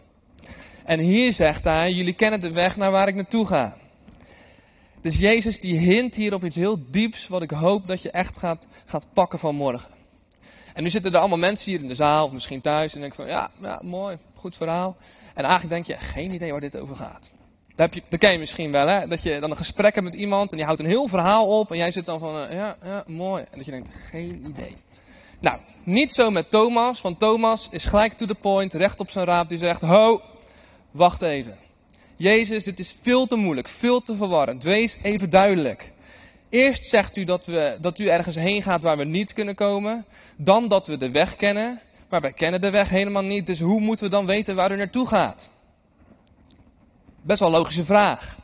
En 0.85 0.99
hier 0.99 1.31
zegt 1.31 1.63
hij: 1.63 1.91
Jullie 1.91 2.13
kennen 2.13 2.41
de 2.41 2.51
weg 2.51 2.77
naar 2.77 2.91
waar 2.91 3.07
ik 3.07 3.15
naartoe 3.15 3.47
ga. 3.47 3.77
Dus 5.01 5.19
Jezus 5.19 5.59
die 5.59 5.77
hint 5.77 6.15
hier 6.15 6.33
op 6.33 6.43
iets 6.43 6.55
heel 6.55 6.79
dieps, 6.89 7.27
wat 7.27 7.41
ik 7.41 7.51
hoop 7.51 7.87
dat 7.87 8.01
je 8.01 8.11
echt 8.11 8.37
gaat, 8.37 8.67
gaat 8.85 9.07
pakken 9.13 9.39
vanmorgen. 9.39 9.96
En 10.77 10.83
nu 10.83 10.89
zitten 10.89 11.13
er 11.13 11.19
allemaal 11.19 11.37
mensen 11.37 11.71
hier 11.71 11.81
in 11.81 11.87
de 11.87 11.95
zaal, 11.95 12.25
of 12.25 12.31
misschien 12.31 12.61
thuis, 12.61 12.93
en 12.95 13.01
denk 13.01 13.15
van, 13.15 13.27
ja, 13.27 13.51
mooi, 13.81 14.17
goed 14.33 14.55
verhaal. 14.55 14.97
En 15.33 15.43
eigenlijk 15.43 15.69
denk 15.69 15.99
je, 15.99 16.05
geen 16.05 16.33
idee 16.33 16.51
waar 16.51 16.59
dit 16.59 16.77
over 16.77 16.95
gaat. 16.95 17.31
Dat, 17.75 17.93
heb 17.93 17.93
je, 17.93 18.17
ken 18.17 18.31
je 18.31 18.39
misschien 18.39 18.71
wel, 18.71 18.87
hè? 18.87 19.07
Dat 19.07 19.23
je 19.23 19.39
dan 19.39 19.49
een 19.49 19.57
gesprek 19.57 19.93
hebt 19.93 20.05
met 20.05 20.15
iemand 20.15 20.51
en 20.51 20.57
die 20.57 20.65
houdt 20.65 20.79
een 20.79 20.87
heel 20.87 21.07
verhaal 21.07 21.59
op 21.59 21.71
en 21.71 21.77
jij 21.77 21.91
zit 21.91 22.05
dan 22.05 22.19
van, 22.19 22.43
uh, 22.43 22.53
ja, 22.53 22.77
ja, 22.83 23.03
mooi. 23.07 23.43
En 23.51 23.57
dat 23.57 23.65
je 23.65 23.71
denkt, 23.71 23.89
geen 24.09 24.45
idee. 24.47 24.75
Nou, 25.39 25.57
niet 25.83 26.13
zo 26.13 26.31
met 26.31 26.49
Thomas, 26.49 27.01
want 27.01 27.19
Thomas 27.19 27.67
is 27.71 27.85
gelijk 27.85 28.13
to 28.13 28.25
the 28.25 28.35
point, 28.35 28.73
recht 28.73 28.99
op 28.99 29.09
zijn 29.09 29.25
raap, 29.25 29.49
die 29.49 29.57
zegt, 29.57 29.81
ho, 29.81 30.21
wacht 30.91 31.21
even. 31.21 31.57
Jezus, 32.15 32.63
dit 32.63 32.79
is 32.79 32.95
veel 33.01 33.27
te 33.27 33.35
moeilijk, 33.35 33.67
veel 33.67 34.01
te 34.01 34.15
verwarrend. 34.15 34.63
Wees 34.63 34.97
even 35.01 35.29
duidelijk. 35.29 35.93
Eerst 36.49 36.85
zegt 36.85 37.17
u 37.17 37.23
dat, 37.23 37.45
we, 37.45 37.77
dat 37.81 37.99
u 37.99 38.07
ergens 38.07 38.35
heen 38.35 38.61
gaat 38.61 38.81
waar 38.81 38.97
we 38.97 39.03
niet 39.03 39.33
kunnen 39.33 39.55
komen. 39.55 40.05
Dan 40.35 40.67
dat 40.67 40.87
we 40.87 40.97
de 40.97 41.11
weg 41.11 41.35
kennen. 41.35 41.81
Maar 42.09 42.21
wij 42.21 42.33
kennen 42.33 42.61
de 42.61 42.69
weg 42.69 42.89
helemaal 42.89 43.23
niet. 43.23 43.45
Dus 43.45 43.59
hoe 43.59 43.79
moeten 43.79 44.05
we 44.05 44.11
dan 44.11 44.25
weten 44.25 44.55
waar 44.55 44.71
u 44.71 44.75
naartoe 44.75 45.07
gaat? 45.07 45.51
Best 47.21 47.39
wel 47.39 47.51
logische 47.51 47.85
vraag. 47.85 48.37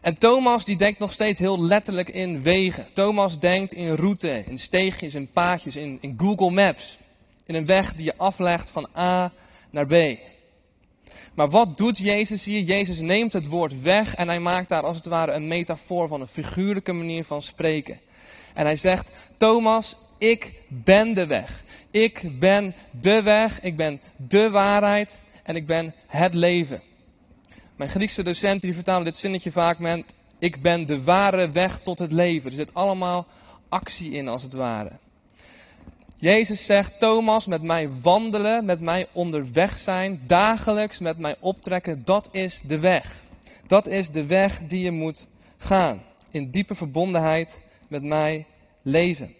En 0.00 0.18
Thomas 0.18 0.64
die 0.64 0.76
denkt 0.76 0.98
nog 0.98 1.12
steeds 1.12 1.38
heel 1.38 1.62
letterlijk 1.62 2.08
in 2.08 2.42
wegen. 2.42 2.86
Thomas 2.92 3.38
denkt 3.38 3.72
in 3.72 3.94
route, 3.94 4.44
in 4.46 4.58
steegjes, 4.58 5.14
in 5.14 5.30
paadjes, 5.30 5.76
in, 5.76 5.98
in 6.00 6.14
Google 6.18 6.50
Maps. 6.50 6.98
In 7.46 7.54
een 7.54 7.66
weg 7.66 7.94
die 7.94 8.04
je 8.04 8.16
aflegt 8.16 8.70
van 8.70 8.88
A 8.96 9.32
naar 9.70 9.86
B. 9.86 10.18
Maar 11.34 11.48
wat 11.48 11.76
doet 11.76 11.98
Jezus 11.98 12.44
hier? 12.44 12.60
Jezus 12.60 13.00
neemt 13.00 13.32
het 13.32 13.46
woord 13.46 13.82
weg 13.82 14.14
en 14.14 14.28
hij 14.28 14.40
maakt 14.40 14.68
daar 14.68 14.82
als 14.82 14.96
het 14.96 15.06
ware 15.06 15.32
een 15.32 15.48
metafoor 15.48 16.08
van 16.08 16.20
een 16.20 16.26
figuurlijke 16.26 16.92
manier 16.92 17.24
van 17.24 17.42
spreken. 17.42 18.00
En 18.54 18.64
hij 18.64 18.76
zegt, 18.76 19.12
Thomas, 19.36 19.96
ik 20.18 20.54
ben 20.68 21.14
de 21.14 21.26
weg. 21.26 21.64
Ik 21.90 22.38
ben 22.38 22.74
de 23.00 23.22
weg, 23.22 23.62
ik 23.62 23.76
ben 23.76 24.00
de 24.16 24.50
waarheid 24.50 25.22
en 25.42 25.56
ik 25.56 25.66
ben 25.66 25.94
het 26.06 26.34
leven. 26.34 26.82
Mijn 27.76 27.90
Griekse 27.90 28.22
docenten 28.22 28.60
die 28.60 28.74
vertalen 28.74 29.04
dit 29.04 29.16
zinnetje 29.16 29.50
vaak 29.50 29.78
met, 29.78 30.04
ik 30.38 30.62
ben 30.62 30.86
de 30.86 31.04
ware 31.04 31.50
weg 31.50 31.80
tot 31.80 31.98
het 31.98 32.12
leven. 32.12 32.50
Er 32.50 32.56
zit 32.56 32.74
allemaal 32.74 33.26
actie 33.68 34.10
in 34.10 34.28
als 34.28 34.42
het 34.42 34.52
ware. 34.52 34.90
Jezus 36.22 36.64
zegt, 36.64 36.98
Thomas, 36.98 37.46
met 37.46 37.62
mij 37.62 37.90
wandelen, 38.02 38.64
met 38.64 38.80
mij 38.80 39.08
onderweg 39.12 39.78
zijn, 39.78 40.20
dagelijks 40.26 40.98
met 40.98 41.18
mij 41.18 41.36
optrekken, 41.40 42.04
dat 42.04 42.28
is 42.32 42.60
de 42.66 42.78
weg. 42.78 43.22
Dat 43.66 43.86
is 43.86 44.10
de 44.10 44.26
weg 44.26 44.60
die 44.68 44.82
je 44.82 44.90
moet 44.90 45.26
gaan. 45.56 46.02
In 46.30 46.50
diepe 46.50 46.74
verbondenheid 46.74 47.60
met 47.88 48.02
mij 48.02 48.46
leven. 48.82 49.34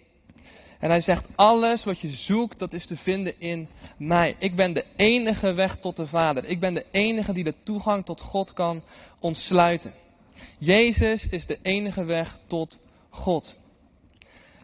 En 0.79 0.91
hij 0.91 1.01
zegt, 1.01 1.29
alles 1.35 1.85
wat 1.85 1.99
je 2.01 2.09
zoekt, 2.09 2.59
dat 2.59 2.73
is 2.73 2.87
te 2.87 2.97
vinden 2.97 3.35
in 3.39 3.69
mij. 3.97 4.37
Ik 4.39 4.57
ben 4.57 4.73
de 4.73 4.85
enige 4.97 5.53
weg 5.53 5.77
tot 5.77 5.97
de 5.97 6.07
Vader. 6.07 6.45
Ik 6.45 6.61
ben 6.61 6.75
de 6.75 6.87
enige 6.91 7.33
die 7.33 7.45
de 7.45 7.55
toegang 7.63 8.05
tot 8.05 8.21
God 8.21 8.53
kan 8.53 8.83
ontsluiten. 9.19 9.93
Jezus 10.59 11.29
is 11.29 11.47
de 11.47 11.59
enige 11.63 12.05
weg 12.05 12.39
tot 12.47 12.79
God. 13.11 13.61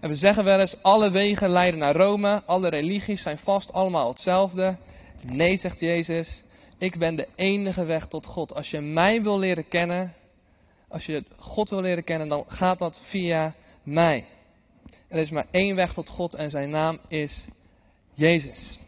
En 0.01 0.09
we 0.09 0.17
zeggen 0.17 0.45
wel 0.45 0.61
eens, 0.61 0.83
alle 0.83 1.11
wegen 1.11 1.51
leiden 1.51 1.81
naar 1.81 1.97
Rome, 1.97 2.43
alle 2.47 2.69
religies 2.69 3.23
zijn 3.23 3.39
vast 3.39 3.73
allemaal 3.73 4.09
hetzelfde. 4.09 4.77
Nee, 5.21 5.57
zegt 5.57 5.81
Jezus, 5.81 6.43
ik 6.79 6.99
ben 6.99 7.15
de 7.17 7.29
enige 7.35 7.85
weg 7.85 8.07
tot 8.07 8.27
God. 8.27 8.55
Als 8.55 8.71
je 8.71 8.81
mij 8.81 9.23
wil 9.23 9.39
leren 9.39 9.69
kennen, 9.69 10.15
als 10.89 11.07
je 11.07 11.25
God 11.37 11.71
wil 11.71 11.81
leren 11.81 12.05
kennen, 12.05 12.29
dan 12.29 12.45
gaat 12.47 12.79
dat 12.79 12.99
via 13.03 13.55
mij. 13.83 14.27
Er 15.09 15.19
is 15.19 15.31
maar 15.31 15.47
één 15.51 15.77
weg 15.77 15.93
tot 15.93 16.09
God 16.09 16.35
en 16.35 16.51
zijn 16.51 16.71
naam 16.71 16.99
is 17.09 17.45
Jezus. 18.15 18.79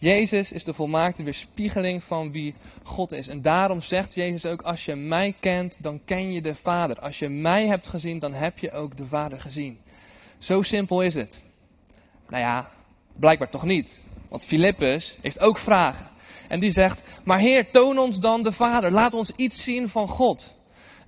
Jezus 0.00 0.52
is 0.52 0.64
de 0.64 0.72
volmaakte 0.72 1.22
weerspiegeling 1.22 2.04
van 2.04 2.32
wie 2.32 2.54
God 2.82 3.12
is. 3.12 3.28
En 3.28 3.42
daarom 3.42 3.80
zegt 3.80 4.14
Jezus 4.14 4.46
ook, 4.46 4.62
als 4.62 4.84
je 4.84 4.94
mij 4.94 5.34
kent, 5.40 5.82
dan 5.82 6.00
ken 6.04 6.32
je 6.32 6.40
de 6.40 6.54
Vader. 6.54 7.00
Als 7.00 7.18
je 7.18 7.28
mij 7.28 7.66
hebt 7.66 7.86
gezien, 7.86 8.18
dan 8.18 8.32
heb 8.32 8.58
je 8.58 8.72
ook 8.72 8.96
de 8.96 9.06
Vader 9.06 9.40
gezien. 9.40 9.78
Zo 10.38 10.62
simpel 10.62 11.02
is 11.02 11.14
het. 11.14 11.40
Nou 12.28 12.42
ja, 12.42 12.70
blijkbaar 13.16 13.50
toch 13.50 13.64
niet. 13.64 13.98
Want 14.28 14.44
Filippus 14.44 15.18
heeft 15.20 15.40
ook 15.40 15.58
vragen. 15.58 16.06
En 16.48 16.60
die 16.60 16.70
zegt, 16.70 17.02
maar 17.24 17.38
Heer, 17.38 17.70
toon 17.70 17.98
ons 17.98 18.20
dan 18.20 18.42
de 18.42 18.52
Vader. 18.52 18.90
Laat 18.90 19.14
ons 19.14 19.32
iets 19.36 19.62
zien 19.62 19.88
van 19.88 20.08
God. 20.08 20.56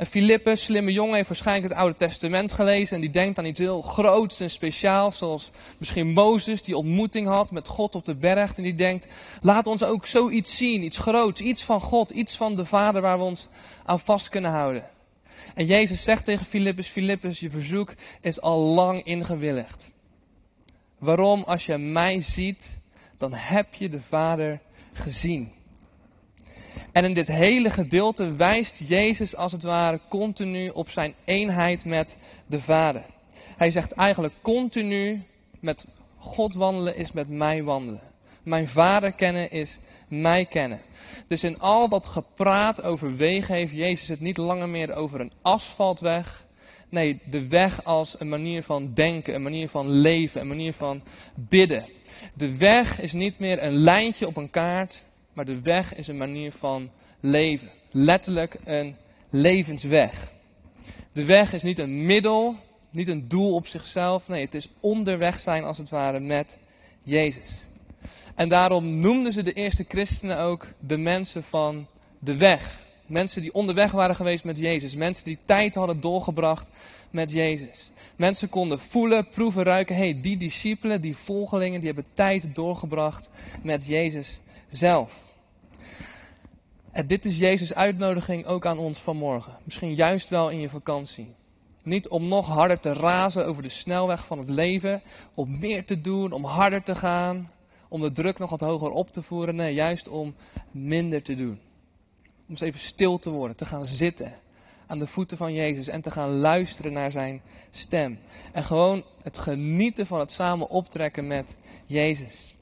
En 0.02 0.08
Filippus, 0.08 0.62
slimme 0.62 0.92
jongen, 0.92 1.14
heeft 1.14 1.28
waarschijnlijk 1.28 1.68
het 1.68 1.78
Oude 1.78 1.96
Testament 1.96 2.52
gelezen. 2.52 2.94
En 2.94 3.00
die 3.00 3.10
denkt 3.10 3.38
aan 3.38 3.46
iets 3.46 3.58
heel 3.58 3.82
groots 3.82 4.40
en 4.40 4.50
speciaals. 4.50 5.18
Zoals 5.18 5.50
misschien 5.78 6.12
Mozes 6.12 6.62
die 6.62 6.76
ontmoeting 6.76 7.26
had 7.26 7.50
met 7.50 7.68
God 7.68 7.94
op 7.94 8.04
de 8.04 8.14
berg. 8.14 8.56
En 8.56 8.62
die 8.62 8.74
denkt, 8.74 9.06
laat 9.42 9.66
ons 9.66 9.84
ook 9.84 10.06
zoiets 10.06 10.56
zien. 10.56 10.82
Iets 10.82 10.98
groots, 10.98 11.40
iets 11.40 11.64
van 11.64 11.80
God, 11.80 12.10
iets 12.10 12.36
van 12.36 12.56
de 12.56 12.64
Vader 12.64 13.02
waar 13.02 13.18
we 13.18 13.24
ons 13.24 13.48
aan 13.84 14.00
vast 14.00 14.28
kunnen 14.28 14.50
houden. 14.50 14.84
En 15.54 15.66
Jezus 15.66 16.02
zegt 16.02 16.24
tegen 16.24 16.46
Filippus, 16.46 16.88
Filippus, 16.88 17.40
je 17.40 17.50
verzoek 17.50 17.94
is 18.20 18.40
al 18.40 18.58
lang 18.60 19.04
ingewilligd. 19.04 19.90
Waarom? 20.98 21.42
Als 21.42 21.66
je 21.66 21.78
mij 21.78 22.22
ziet, 22.22 22.80
dan 23.16 23.32
heb 23.34 23.74
je 23.74 23.88
de 23.88 24.00
Vader 24.00 24.60
gezien. 24.92 25.52
En 26.92 27.04
in 27.04 27.14
dit 27.14 27.28
hele 27.28 27.70
gedeelte 27.70 28.36
wijst 28.36 28.82
Jezus 28.88 29.36
als 29.36 29.52
het 29.52 29.62
ware 29.62 30.00
continu 30.08 30.68
op 30.68 30.90
zijn 30.90 31.14
eenheid 31.24 31.84
met 31.84 32.16
de 32.46 32.60
Vader. 32.60 33.02
Hij 33.56 33.70
zegt 33.70 33.92
eigenlijk 33.92 34.34
continu 34.42 35.22
met 35.60 35.86
God 36.18 36.54
wandelen 36.54 36.96
is 36.96 37.12
met 37.12 37.28
mij 37.28 37.62
wandelen. 37.62 38.00
Mijn 38.42 38.68
vader 38.68 39.12
kennen 39.12 39.50
is 39.50 39.78
mij 40.08 40.44
kennen. 40.44 40.80
Dus 41.26 41.44
in 41.44 41.60
al 41.60 41.88
dat 41.88 42.06
gepraat 42.06 42.82
over 42.82 43.16
wegen 43.16 43.54
heeft 43.54 43.72
Jezus 43.72 44.08
het 44.08 44.20
niet 44.20 44.36
langer 44.36 44.68
meer 44.68 44.94
over 44.94 45.20
een 45.20 45.32
asfaltweg. 45.42 46.46
Nee, 46.88 47.18
de 47.24 47.48
weg 47.48 47.84
als 47.84 48.20
een 48.20 48.28
manier 48.28 48.62
van 48.62 48.90
denken, 48.94 49.34
een 49.34 49.42
manier 49.42 49.68
van 49.68 49.90
leven, 49.90 50.40
een 50.40 50.48
manier 50.48 50.72
van 50.72 51.02
bidden. 51.34 51.86
De 52.34 52.56
weg 52.56 53.00
is 53.00 53.12
niet 53.12 53.38
meer 53.38 53.62
een 53.62 53.76
lijntje 53.76 54.26
op 54.26 54.36
een 54.36 54.50
kaart, 54.50 55.04
maar 55.32 55.44
de 55.44 55.60
weg 55.60 55.94
is 55.94 56.08
een 56.08 56.16
manier 56.16 56.52
van 56.52 56.90
leven. 57.20 57.70
Letterlijk 57.90 58.56
een 58.64 58.96
levensweg. 59.30 60.30
De 61.12 61.24
weg 61.24 61.52
is 61.52 61.62
niet 61.62 61.78
een 61.78 62.06
middel, 62.06 62.56
niet 62.90 63.08
een 63.08 63.28
doel 63.28 63.54
op 63.54 63.66
zichzelf. 63.66 64.28
Nee, 64.28 64.44
het 64.44 64.54
is 64.54 64.68
onderweg 64.80 65.40
zijn 65.40 65.64
als 65.64 65.78
het 65.78 65.88
ware 65.88 66.20
met 66.20 66.58
Jezus. 67.04 67.66
En 68.34 68.48
daarom 68.48 69.00
noemden 69.00 69.32
ze 69.32 69.42
de 69.42 69.52
eerste 69.52 69.84
christenen 69.88 70.38
ook 70.38 70.72
de 70.78 70.96
mensen 70.96 71.42
van 71.42 71.86
de 72.18 72.36
weg. 72.36 72.80
Mensen 73.06 73.42
die 73.42 73.54
onderweg 73.54 73.90
waren 73.90 74.14
geweest 74.14 74.44
met 74.44 74.58
Jezus. 74.58 74.94
Mensen 74.94 75.24
die 75.24 75.38
tijd 75.44 75.74
hadden 75.74 76.00
doorgebracht 76.00 76.70
met 77.10 77.30
Jezus. 77.30 77.90
Mensen 78.16 78.48
konden 78.48 78.78
voelen, 78.78 79.28
proeven, 79.28 79.62
ruiken. 79.62 79.96
hey, 79.96 80.20
die 80.20 80.36
discipelen, 80.36 81.00
die 81.00 81.16
volgelingen, 81.16 81.80
die 81.80 81.92
hebben 81.92 82.12
tijd 82.14 82.54
doorgebracht 82.54 83.30
met 83.62 83.86
Jezus 83.86 84.40
zelf. 84.72 85.30
En 86.92 87.06
dit 87.06 87.24
is 87.24 87.38
Jezus' 87.38 87.74
uitnodiging 87.74 88.46
ook 88.46 88.66
aan 88.66 88.78
ons 88.78 88.98
vanmorgen. 88.98 89.56
Misschien 89.64 89.94
juist 89.94 90.28
wel 90.28 90.50
in 90.50 90.60
je 90.60 90.68
vakantie. 90.68 91.34
Niet 91.82 92.08
om 92.08 92.28
nog 92.28 92.46
harder 92.46 92.80
te 92.80 92.92
razen 92.92 93.46
over 93.46 93.62
de 93.62 93.68
snelweg 93.68 94.26
van 94.26 94.38
het 94.38 94.48
leven, 94.48 95.02
om 95.34 95.58
meer 95.58 95.84
te 95.84 96.00
doen, 96.00 96.32
om 96.32 96.44
harder 96.44 96.82
te 96.82 96.94
gaan, 96.94 97.50
om 97.88 98.00
de 98.00 98.10
druk 98.10 98.38
nog 98.38 98.50
wat 98.50 98.60
hoger 98.60 98.90
op 98.90 99.12
te 99.12 99.22
voeren. 99.22 99.54
Nee, 99.54 99.74
juist 99.74 100.08
om 100.08 100.34
minder 100.70 101.22
te 101.22 101.34
doen. 101.34 101.60
Om 102.22 102.48
eens 102.48 102.60
even 102.60 102.80
stil 102.80 103.18
te 103.18 103.30
worden, 103.30 103.56
te 103.56 103.66
gaan 103.66 103.86
zitten 103.86 104.32
aan 104.86 104.98
de 104.98 105.06
voeten 105.06 105.36
van 105.36 105.52
Jezus 105.52 105.88
en 105.88 106.00
te 106.00 106.10
gaan 106.10 106.38
luisteren 106.38 106.92
naar 106.92 107.10
zijn 107.10 107.42
stem. 107.70 108.18
En 108.52 108.64
gewoon 108.64 109.04
het 109.22 109.38
genieten 109.38 110.06
van 110.06 110.20
het 110.20 110.30
samen 110.30 110.68
optrekken 110.68 111.26
met 111.26 111.56
Jezus. 111.86 112.54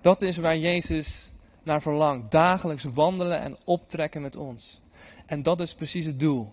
Dat 0.00 0.22
is 0.22 0.36
waar 0.36 0.58
Jezus 0.58 1.32
naar 1.68 1.82
verlangt. 1.82 2.30
Dagelijks 2.30 2.84
wandelen 2.84 3.40
en 3.40 3.56
optrekken 3.64 4.22
met 4.22 4.36
ons. 4.36 4.80
En 5.26 5.42
dat 5.42 5.60
is 5.60 5.74
precies 5.74 6.06
het 6.06 6.20
doel. 6.20 6.52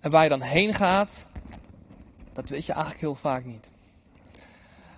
En 0.00 0.10
waar 0.10 0.22
je 0.22 0.28
dan 0.28 0.42
heen 0.42 0.74
gaat, 0.74 1.26
dat 2.32 2.48
weet 2.48 2.66
je 2.66 2.72
eigenlijk 2.72 3.00
heel 3.00 3.14
vaak 3.14 3.44
niet. 3.44 3.70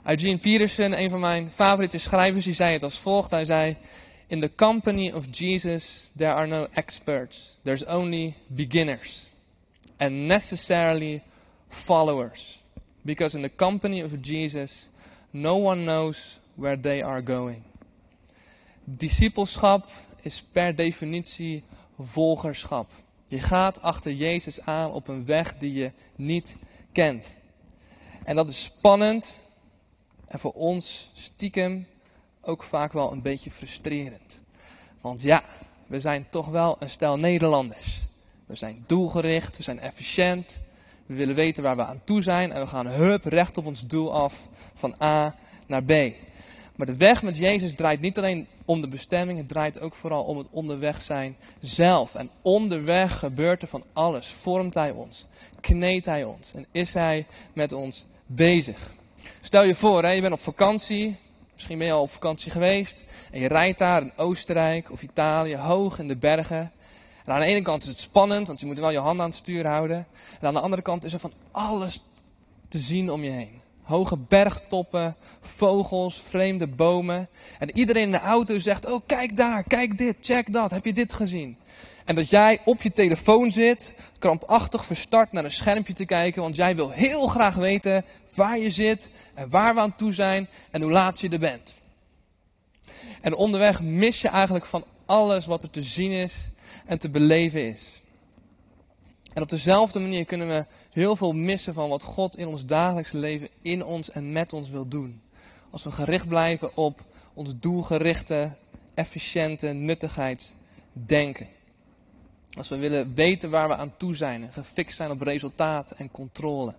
Eugene 0.04 0.38
Peterson, 0.38 1.00
een 1.00 1.10
van 1.10 1.20
mijn 1.20 1.50
favoriete 1.50 1.98
schrijvers, 1.98 2.44
die 2.44 2.54
zei 2.54 2.72
het 2.72 2.82
als 2.82 2.98
volgt. 2.98 3.30
Hij 3.30 3.44
zei, 3.44 3.76
in 4.26 4.40
the 4.40 4.54
company 4.54 5.10
of 5.10 5.26
Jesus 5.30 6.08
there 6.16 6.32
are 6.32 6.46
no 6.46 6.66
experts. 6.74 7.58
There's 7.62 7.86
only 7.86 8.34
beginners. 8.46 9.28
And 9.96 10.26
necessarily 10.26 11.22
followers. 11.68 12.58
Because 13.02 13.36
in 13.36 13.42
the 13.42 13.54
company 13.56 14.02
of 14.02 14.12
Jesus 14.22 14.88
no 15.30 15.56
one 15.56 15.84
knows 15.84 16.40
where 16.54 16.80
they 16.80 17.02
are 17.02 17.22
going. 17.22 17.69
Discipelschap 18.84 19.86
is 20.22 20.42
per 20.52 20.74
definitie 20.74 21.64
volgerschap. 21.98 22.90
Je 23.26 23.40
gaat 23.40 23.82
achter 23.82 24.12
Jezus 24.12 24.60
aan 24.60 24.92
op 24.92 25.08
een 25.08 25.24
weg 25.24 25.58
die 25.58 25.72
je 25.72 25.92
niet 26.16 26.56
kent. 26.92 27.36
En 28.24 28.36
dat 28.36 28.48
is 28.48 28.62
spannend 28.62 29.40
en 30.26 30.38
voor 30.38 30.52
ons 30.52 31.10
stiekem 31.14 31.86
ook 32.40 32.62
vaak 32.62 32.92
wel 32.92 33.12
een 33.12 33.22
beetje 33.22 33.50
frustrerend. 33.50 34.40
Want 35.00 35.22
ja, 35.22 35.44
we 35.86 36.00
zijn 36.00 36.26
toch 36.30 36.46
wel 36.46 36.76
een 36.78 36.90
stel 36.90 37.18
Nederlanders. 37.18 38.00
We 38.46 38.54
zijn 38.54 38.84
doelgericht, 38.86 39.56
we 39.56 39.62
zijn 39.62 39.78
efficiënt, 39.78 40.62
we 41.06 41.14
willen 41.14 41.34
weten 41.34 41.62
waar 41.62 41.76
we 41.76 41.84
aan 41.84 42.00
toe 42.04 42.22
zijn 42.22 42.52
en 42.52 42.60
we 42.60 42.66
gaan 42.66 42.86
hup 42.86 43.24
recht 43.24 43.58
op 43.58 43.66
ons 43.66 43.86
doel 43.86 44.12
af 44.12 44.48
van 44.74 44.94
A 45.02 45.36
naar 45.66 45.84
B. 45.84 45.92
Maar 46.76 46.86
de 46.86 46.96
weg 46.96 47.22
met 47.22 47.36
Jezus 47.36 47.74
draait 47.74 48.00
niet 48.00 48.18
alleen 48.18 48.46
om 48.70 48.80
de 48.80 48.88
bestemming, 48.88 49.38
het 49.38 49.48
draait 49.48 49.80
ook 49.80 49.94
vooral 49.94 50.22
om 50.22 50.38
het 50.38 50.48
onderweg 50.50 51.02
zijn 51.02 51.36
zelf. 51.60 52.14
En 52.14 52.30
onderweg 52.42 53.18
gebeurt 53.18 53.62
er 53.62 53.68
van 53.68 53.84
alles. 53.92 54.26
Vormt 54.26 54.74
Hij 54.74 54.90
ons, 54.90 55.26
kneedt 55.60 56.06
Hij 56.06 56.24
ons 56.24 56.54
en 56.54 56.66
is 56.70 56.94
Hij 56.94 57.26
met 57.52 57.72
ons 57.72 58.06
bezig. 58.26 58.92
Stel 59.40 59.62
je 59.62 59.74
voor, 59.74 60.02
hè, 60.02 60.10
je 60.10 60.20
bent 60.20 60.32
op 60.32 60.40
vakantie, 60.40 61.16
misschien 61.52 61.78
ben 61.78 61.86
je 61.86 61.92
al 61.92 62.02
op 62.02 62.10
vakantie 62.10 62.50
geweest 62.50 63.04
en 63.30 63.40
je 63.40 63.48
rijdt 63.48 63.78
daar 63.78 64.02
in 64.02 64.12
Oostenrijk 64.16 64.90
of 64.90 65.02
Italië, 65.02 65.56
hoog 65.56 65.98
in 65.98 66.08
de 66.08 66.16
bergen. 66.16 66.72
En 67.24 67.32
aan 67.32 67.40
de 67.40 67.46
ene 67.46 67.62
kant 67.62 67.82
is 67.82 67.88
het 67.88 67.98
spannend, 67.98 68.46
want 68.46 68.60
je 68.60 68.66
moet 68.66 68.78
wel 68.78 68.90
je 68.90 68.98
handen 68.98 69.24
aan 69.24 69.30
het 69.30 69.38
stuur 69.38 69.66
houden. 69.66 70.06
En 70.40 70.46
aan 70.46 70.54
de 70.54 70.60
andere 70.60 70.82
kant 70.82 71.04
is 71.04 71.12
er 71.12 71.18
van 71.18 71.32
alles 71.50 72.04
te 72.68 72.78
zien 72.78 73.10
om 73.10 73.24
je 73.24 73.30
heen 73.30 73.59
hoge 73.90 74.16
bergtoppen, 74.16 75.16
vogels, 75.40 76.22
vreemde 76.28 76.66
bomen. 76.66 77.28
En 77.58 77.76
iedereen 77.76 78.02
in 78.02 78.10
de 78.10 78.20
auto 78.20 78.58
zegt, 78.58 78.86
oh 78.86 79.00
kijk 79.06 79.36
daar, 79.36 79.62
kijk 79.62 79.98
dit, 79.98 80.16
check 80.20 80.52
dat, 80.52 80.70
heb 80.70 80.84
je 80.84 80.92
dit 80.92 81.12
gezien? 81.12 81.56
En 82.04 82.14
dat 82.14 82.30
jij 82.30 82.60
op 82.64 82.82
je 82.82 82.92
telefoon 82.92 83.50
zit, 83.50 83.92
krampachtig 84.18 84.84
verstart 84.84 85.32
naar 85.32 85.44
een 85.44 85.50
schermpje 85.50 85.92
te 85.92 86.04
kijken, 86.04 86.42
want 86.42 86.56
jij 86.56 86.76
wil 86.76 86.90
heel 86.90 87.26
graag 87.26 87.54
weten 87.54 88.04
waar 88.34 88.58
je 88.58 88.70
zit 88.70 89.10
en 89.34 89.50
waar 89.50 89.74
we 89.74 89.80
aan 89.80 89.94
toe 89.94 90.12
zijn 90.12 90.48
en 90.70 90.82
hoe 90.82 90.90
laat 90.90 91.20
je 91.20 91.28
er 91.28 91.38
bent. 91.38 91.78
En 93.20 93.34
onderweg 93.34 93.82
mis 93.82 94.20
je 94.20 94.28
eigenlijk 94.28 94.66
van 94.66 94.84
alles 95.06 95.46
wat 95.46 95.62
er 95.62 95.70
te 95.70 95.82
zien 95.82 96.10
is 96.10 96.48
en 96.86 96.98
te 96.98 97.08
beleven 97.08 97.64
is. 97.64 98.02
En 99.32 99.42
op 99.42 99.48
dezelfde 99.48 100.00
manier 100.00 100.24
kunnen 100.24 100.48
we 100.48 100.64
heel 100.90 101.16
veel 101.16 101.32
missen 101.32 101.74
van 101.74 101.88
wat 101.88 102.02
God 102.02 102.36
in 102.36 102.46
ons 102.46 102.66
dagelijkse 102.66 103.18
leven 103.18 103.48
in 103.62 103.84
ons 103.84 104.10
en 104.10 104.32
met 104.32 104.52
ons 104.52 104.70
wil 104.70 104.88
doen. 104.88 105.22
Als 105.70 105.84
we 105.84 105.92
gericht 105.92 106.28
blijven 106.28 106.76
op 106.76 107.02
ons 107.34 107.52
doelgerichte, 107.56 108.52
efficiënte 108.94 109.66
nuttigheidsdenken. 109.66 111.48
Als 112.56 112.68
we 112.68 112.76
willen 112.76 113.14
weten 113.14 113.50
waar 113.50 113.68
we 113.68 113.76
aan 113.76 113.96
toe 113.96 114.14
zijn 114.14 114.42
en 114.42 114.52
gefixt 114.52 114.96
zijn 114.96 115.10
op 115.10 115.20
resultaat 115.20 115.90
en 115.90 116.10
controle. 116.10 116.74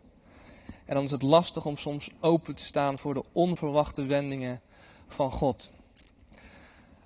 En 0.86 0.96
dan 0.96 1.04
is 1.04 1.12
het 1.12 1.22
lastig 1.22 1.66
om 1.66 1.78
soms 1.78 2.10
open 2.20 2.56
te 2.56 2.64
staan 2.64 2.98
voor 2.98 3.14
de 3.14 3.24
onverwachte 3.32 4.06
wendingen 4.06 4.62
van 5.08 5.32
God. 5.32 5.72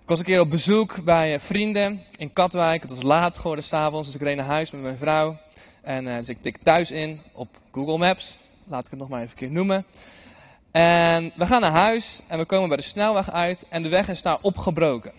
Ik 0.01 0.11
was 0.11 0.19
een 0.19 0.25
keer 0.25 0.39
op 0.39 0.49
bezoek 0.49 1.03
bij 1.03 1.33
eh, 1.33 1.39
vrienden 1.39 2.03
in 2.17 2.33
Katwijk. 2.33 2.81
Het 2.81 2.89
was 2.91 3.01
laat 3.01 3.37
geworden 3.37 3.63
s'avonds, 3.63 4.07
dus 4.07 4.15
ik 4.15 4.21
reed 4.21 4.35
naar 4.35 4.45
huis 4.45 4.71
met 4.71 4.81
mijn 4.81 4.97
vrouw. 4.97 5.37
En 5.85 6.05
uh, 6.05 6.15
dus 6.15 6.29
ik 6.29 6.41
tik 6.41 6.57
thuis 6.57 6.91
in 6.91 7.21
op 7.31 7.57
Google 7.71 7.97
Maps. 7.97 8.37
Laat 8.63 8.85
ik 8.85 8.91
het 8.91 8.99
nog 8.99 9.09
maar 9.09 9.21
even 9.21 9.31
een 9.31 9.37
keer 9.37 9.51
noemen. 9.51 9.85
En 10.71 11.31
we 11.35 11.45
gaan 11.45 11.61
naar 11.61 11.71
huis 11.71 12.21
en 12.27 12.37
we 12.37 12.45
komen 12.45 12.67
bij 12.67 12.77
de 12.77 12.83
snelweg 12.83 13.31
uit 13.31 13.65
en 13.69 13.83
de 13.83 13.89
weg 13.89 14.09
is 14.09 14.21
daar 14.21 14.37
opgebroken. 14.41 15.11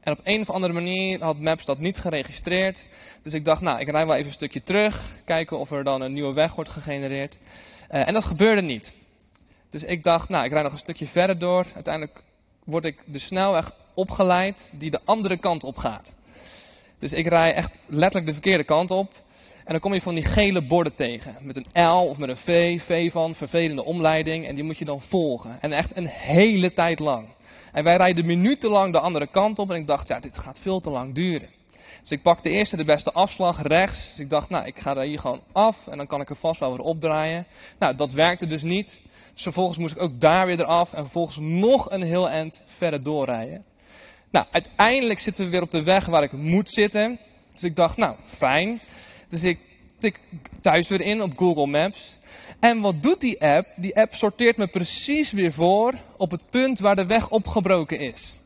En 0.00 0.12
op 0.12 0.20
een 0.24 0.40
of 0.40 0.50
andere 0.50 0.72
manier 0.72 1.22
had 1.22 1.38
Maps 1.38 1.64
dat 1.64 1.78
niet 1.78 1.98
geregistreerd. 1.98 2.86
Dus 3.22 3.34
ik 3.34 3.44
dacht, 3.44 3.60
nou, 3.60 3.80
ik 3.80 3.90
rij 3.90 4.06
wel 4.06 4.14
even 4.14 4.26
een 4.26 4.32
stukje 4.32 4.62
terug. 4.62 5.14
Kijken 5.24 5.58
of 5.58 5.70
er 5.70 5.84
dan 5.84 6.00
een 6.00 6.12
nieuwe 6.12 6.32
weg 6.32 6.54
wordt 6.54 6.70
gegenereerd. 6.70 7.38
Uh, 7.92 8.08
en 8.08 8.14
dat 8.14 8.24
gebeurde 8.24 8.62
niet. 8.62 8.94
Dus 9.70 9.84
ik 9.84 10.02
dacht, 10.02 10.28
nou, 10.28 10.44
ik 10.44 10.52
rij 10.52 10.62
nog 10.62 10.72
een 10.72 10.78
stukje 10.78 11.06
verder 11.06 11.38
door. 11.38 11.66
Uiteindelijk 11.74 12.22
word 12.64 12.84
ik 12.84 12.98
de 13.04 13.18
snelweg 13.18 13.72
opgeleid 13.94 14.70
die 14.72 14.90
de 14.90 15.00
andere 15.04 15.36
kant 15.36 15.64
op 15.64 15.76
gaat. 15.76 16.14
Dus 16.98 17.12
ik 17.12 17.26
rij 17.26 17.54
echt 17.54 17.78
letterlijk 17.86 18.26
de 18.26 18.32
verkeerde 18.32 18.64
kant 18.64 18.90
op. 18.90 19.12
En 19.64 19.72
dan 19.72 19.80
kom 19.80 19.94
je 19.94 20.00
van 20.00 20.14
die 20.14 20.24
gele 20.24 20.62
borden 20.62 20.94
tegen. 20.94 21.36
Met 21.40 21.56
een 21.56 21.84
L 21.84 22.08
of 22.08 22.18
met 22.18 22.28
een 22.28 22.36
V. 22.36 22.82
V 22.82 23.12
van 23.12 23.34
vervelende 23.34 23.84
omleiding. 23.84 24.46
En 24.46 24.54
die 24.54 24.64
moet 24.64 24.78
je 24.78 24.84
dan 24.84 25.00
volgen. 25.00 25.58
En 25.60 25.72
echt 25.72 25.96
een 25.96 26.06
hele 26.06 26.72
tijd 26.72 26.98
lang. 26.98 27.26
En 27.72 27.84
wij 27.84 27.96
rijden 27.96 28.26
minutenlang 28.26 28.92
de 28.92 29.00
andere 29.00 29.26
kant 29.26 29.58
op. 29.58 29.70
En 29.70 29.76
ik 29.76 29.86
dacht, 29.86 30.08
ja, 30.08 30.20
dit 30.20 30.38
gaat 30.38 30.58
veel 30.58 30.80
te 30.80 30.90
lang 30.90 31.14
duren. 31.14 31.48
Dus 32.00 32.10
ik 32.10 32.22
pak 32.22 32.42
de 32.42 32.50
eerste 32.50 32.76
de 32.76 32.84
beste 32.84 33.12
afslag 33.12 33.62
rechts. 33.62 34.10
Dus 34.10 34.18
ik 34.18 34.30
dacht, 34.30 34.48
nou, 34.48 34.66
ik 34.66 34.78
ga 34.78 34.96
er 34.96 35.02
hier 35.02 35.18
gewoon 35.18 35.40
af. 35.52 35.88
En 35.88 35.96
dan 35.96 36.06
kan 36.06 36.20
ik 36.20 36.30
er 36.30 36.36
vast 36.36 36.60
wel 36.60 36.70
weer 36.70 36.86
opdraaien. 36.86 37.46
Nou, 37.78 37.94
dat 37.94 38.12
werkte 38.12 38.46
dus 38.46 38.62
niet. 38.62 39.00
Dus 39.32 39.42
vervolgens 39.42 39.78
moest 39.78 39.94
ik 39.94 40.02
ook 40.02 40.20
daar 40.20 40.46
weer 40.46 40.60
eraf. 40.60 40.92
En 40.92 41.02
vervolgens 41.02 41.38
nog 41.40 41.90
een 41.90 42.02
heel 42.02 42.28
eind 42.28 42.62
verder 42.66 43.02
doorrijden. 43.02 43.64
Nou, 44.30 44.46
uiteindelijk 44.50 45.20
zitten 45.20 45.44
we 45.44 45.50
weer 45.50 45.62
op 45.62 45.70
de 45.70 45.82
weg 45.82 46.06
waar 46.06 46.22
ik 46.22 46.32
moet 46.32 46.68
zitten. 46.68 47.18
Dus 47.52 47.62
ik 47.62 47.76
dacht, 47.76 47.96
nou, 47.96 48.14
fijn. 48.24 48.80
Dus 49.32 49.42
ik 49.42 49.58
tik 49.98 50.20
thuis 50.60 50.88
weer 50.88 51.00
in 51.00 51.22
op 51.22 51.38
Google 51.38 51.66
Maps. 51.66 52.16
En 52.60 52.80
wat 52.80 53.02
doet 53.02 53.20
die 53.20 53.42
app? 53.42 53.68
Die 53.76 53.96
app 53.96 54.14
sorteert 54.14 54.56
me 54.56 54.66
precies 54.66 55.32
weer 55.32 55.52
voor 55.52 55.94
op 56.16 56.30
het 56.30 56.50
punt 56.50 56.78
waar 56.78 56.96
de 56.96 57.06
weg 57.06 57.30
opgebroken 57.30 57.98
is. 57.98 58.36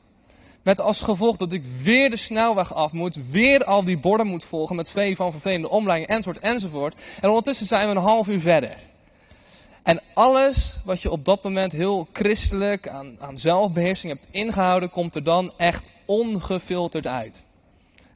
Met 0.62 0.80
als 0.80 1.00
gevolg 1.00 1.36
dat 1.36 1.52
ik 1.52 1.64
weer 1.82 2.10
de 2.10 2.16
snelweg 2.16 2.74
af 2.74 2.92
moet, 2.92 3.30
weer 3.30 3.64
al 3.64 3.84
die 3.84 3.98
borden 3.98 4.26
moet 4.26 4.44
volgen 4.44 4.76
met 4.76 4.90
V 4.90 5.16
van 5.16 5.30
vervelende 5.30 5.68
omleiding 5.68 6.10
enzovoort 6.10 6.38
enzovoort. 6.38 6.94
En 7.20 7.28
ondertussen 7.28 7.66
zijn 7.66 7.88
we 7.88 7.94
een 7.94 8.02
half 8.02 8.28
uur 8.28 8.40
verder. 8.40 8.76
En 9.82 10.00
alles 10.14 10.80
wat 10.84 11.02
je 11.02 11.10
op 11.10 11.24
dat 11.24 11.42
moment 11.42 11.72
heel 11.72 12.08
christelijk 12.12 12.88
aan, 12.88 13.16
aan 13.20 13.38
zelfbeheersing 13.38 14.12
hebt 14.12 14.28
ingehouden, 14.30 14.90
komt 14.90 15.14
er 15.14 15.24
dan 15.24 15.52
echt 15.56 15.90
ongefilterd 16.04 17.06
uit. 17.06 17.44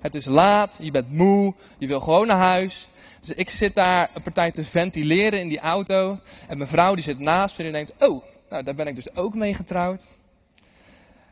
Het 0.01 0.15
is 0.15 0.25
laat, 0.25 0.79
je 0.81 0.91
bent 0.91 1.13
moe, 1.13 1.55
je 1.79 1.87
wil 1.87 2.01
gewoon 2.01 2.27
naar 2.27 2.37
huis. 2.37 2.89
Dus 3.21 3.37
ik 3.37 3.51
zit 3.51 3.75
daar 3.75 4.11
een 4.15 4.23
partij 4.23 4.51
te 4.51 4.65
ventileren 4.65 5.41
in 5.41 5.49
die 5.49 5.59
auto. 5.61 6.19
En 6.49 6.59
mijn 6.59 6.71
vrouw 6.71 6.95
die 6.95 7.05
zit 7.05 7.19
naast 7.19 7.59
me 7.59 7.65
en 7.65 7.73
denkt, 7.73 7.93
oh, 7.99 8.23
nou, 8.51 8.63
daar 8.63 8.75
ben 8.75 8.87
ik 8.87 8.95
dus 8.95 9.17
ook 9.17 9.35
mee 9.35 9.55
getrouwd. 9.55 10.07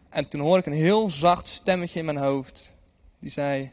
En 0.09 0.29
toen 0.29 0.41
hoor 0.41 0.59
ik 0.59 0.67
een 0.67 0.73
heel 0.73 1.11
zacht 1.11 1.49
stemmetje 1.49 1.99
in 1.99 2.05
mijn 2.05 2.17
hoofd. 2.17 2.73
Die 3.19 3.31
zei, 3.31 3.71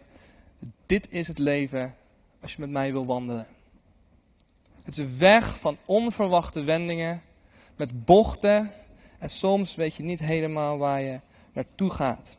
dit 0.86 1.12
is 1.12 1.28
het 1.28 1.38
leven 1.38 1.96
als 2.42 2.54
je 2.54 2.62
met 2.62 2.70
mij 2.70 2.92
wil 2.92 3.06
wandelen. 3.06 3.48
Het 4.84 4.98
is 4.98 4.98
een 4.98 5.18
weg 5.18 5.60
van 5.60 5.78
onverwachte 5.86 6.64
wendingen, 6.64 7.22
met 7.76 8.06
bochten. 8.06 8.72
En 9.20 9.30
soms 9.30 9.76
weet 9.76 9.96
je 9.96 10.04
niet 10.04 10.20
helemaal 10.20 10.78
waar 10.78 11.02
je 11.02 11.20
naartoe 11.54 11.90
gaat. 11.90 12.38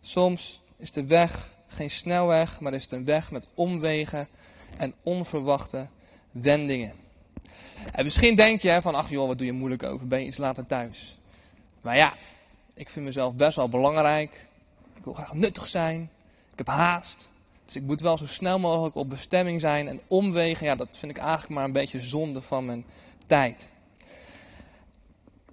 Soms 0.00 0.60
is 0.78 0.92
de 0.92 1.06
weg 1.06 1.50
geen 1.66 1.90
snelweg, 1.90 2.60
maar 2.60 2.74
is 2.74 2.82
het 2.82 2.92
een 2.92 3.04
weg 3.04 3.30
met 3.30 3.48
omwegen 3.54 4.28
en 4.76 4.94
onverwachte 5.02 5.86
wendingen. 6.30 6.92
En 7.92 8.04
misschien 8.04 8.36
denk 8.36 8.60
je 8.60 8.82
van, 8.82 8.94
ach 8.94 9.10
joh, 9.10 9.26
wat 9.26 9.38
doe 9.38 9.46
je 9.46 9.52
moeilijk 9.52 9.82
over, 9.82 10.06
ben 10.06 10.20
je 10.20 10.26
iets 10.26 10.36
later 10.36 10.66
thuis. 10.66 11.18
Maar 11.82 11.96
ja, 11.96 12.14
ik 12.74 12.88
vind 12.88 13.04
mezelf 13.04 13.34
best 13.34 13.56
wel 13.56 13.68
belangrijk. 13.68 14.48
Ik 14.96 15.04
wil 15.04 15.12
graag 15.12 15.34
nuttig 15.34 15.68
zijn. 15.68 16.10
Ik 16.52 16.58
heb 16.58 16.66
haast. 16.66 17.30
Dus 17.64 17.76
ik 17.76 17.82
moet 17.82 18.00
wel 18.00 18.18
zo 18.18 18.26
snel 18.26 18.58
mogelijk 18.58 18.94
op 18.94 19.08
bestemming 19.08 19.60
zijn. 19.60 19.88
En 19.88 20.00
omwegen, 20.06 20.66
ja, 20.66 20.74
dat 20.74 20.88
vind 20.90 21.12
ik 21.12 21.18
eigenlijk 21.18 21.48
maar 21.48 21.64
een 21.64 21.72
beetje 21.72 22.00
zonde 22.00 22.40
van 22.40 22.64
mijn 22.64 22.84
tijd. 23.26 23.70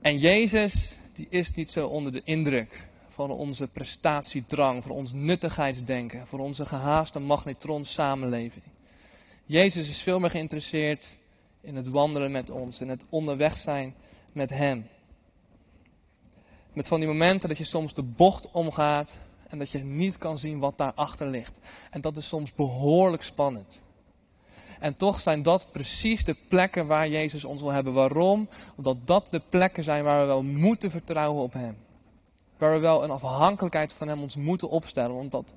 En 0.01 0.17
Jezus, 0.17 0.97
die 1.13 1.27
is 1.29 1.53
niet 1.53 1.71
zo 1.71 1.87
onder 1.87 2.11
de 2.11 2.21
indruk 2.23 2.87
van 3.13 3.31
onze 3.31 3.67
prestatiedrang, 3.67 4.83
voor 4.83 4.95
ons 4.95 5.13
nuttigheidsdenken, 5.13 6.27
voor 6.27 6.39
onze 6.39 6.65
gehaaste 6.65 7.19
magnetron 7.19 7.85
samenleving. 7.85 8.63
Jezus 9.45 9.89
is 9.89 10.01
veel 10.01 10.19
meer 10.19 10.29
geïnteresseerd 10.29 11.17
in 11.61 11.75
het 11.75 11.89
wandelen 11.89 12.31
met 12.31 12.51
ons, 12.51 12.81
in 12.81 12.89
het 12.89 13.05
onderweg 13.09 13.57
zijn 13.57 13.95
met 14.31 14.49
Hem. 14.49 14.87
Met 16.73 16.87
van 16.87 16.99
die 16.99 17.07
momenten 17.09 17.49
dat 17.49 17.57
je 17.57 17.63
soms 17.63 17.93
de 17.93 18.03
bocht 18.03 18.51
omgaat 18.51 19.13
en 19.47 19.57
dat 19.57 19.71
je 19.71 19.79
niet 19.79 20.17
kan 20.17 20.37
zien 20.37 20.59
wat 20.59 20.77
daarachter 20.77 21.27
ligt. 21.27 21.59
En 21.91 22.01
dat 22.01 22.17
is 22.17 22.27
soms 22.27 22.53
behoorlijk 22.53 23.23
spannend. 23.23 23.83
En 24.79 24.95
toch 24.95 25.21
zijn 25.21 25.43
dat 25.43 25.67
precies 25.71 26.25
de 26.25 26.35
plekken 26.47 26.87
waar 26.87 27.09
Jezus 27.09 27.45
ons 27.45 27.61
wil 27.61 27.71
hebben. 27.71 27.93
Waarom? 27.93 28.49
Omdat 28.75 28.97
dat 29.07 29.27
de 29.31 29.41
plekken 29.49 29.83
zijn 29.83 30.03
waar 30.03 30.19
we 30.19 30.25
wel 30.25 30.43
moeten 30.43 30.91
vertrouwen 30.91 31.43
op 31.43 31.53
Hem. 31.53 31.77
Waar 32.63 32.73
we 32.73 32.79
wel 32.79 33.03
een 33.03 33.11
afhankelijkheid 33.11 33.93
van 33.93 34.07
Hem 34.07 34.21
ons 34.21 34.35
moeten 34.35 34.69
opstellen. 34.69 35.29
Want 35.29 35.53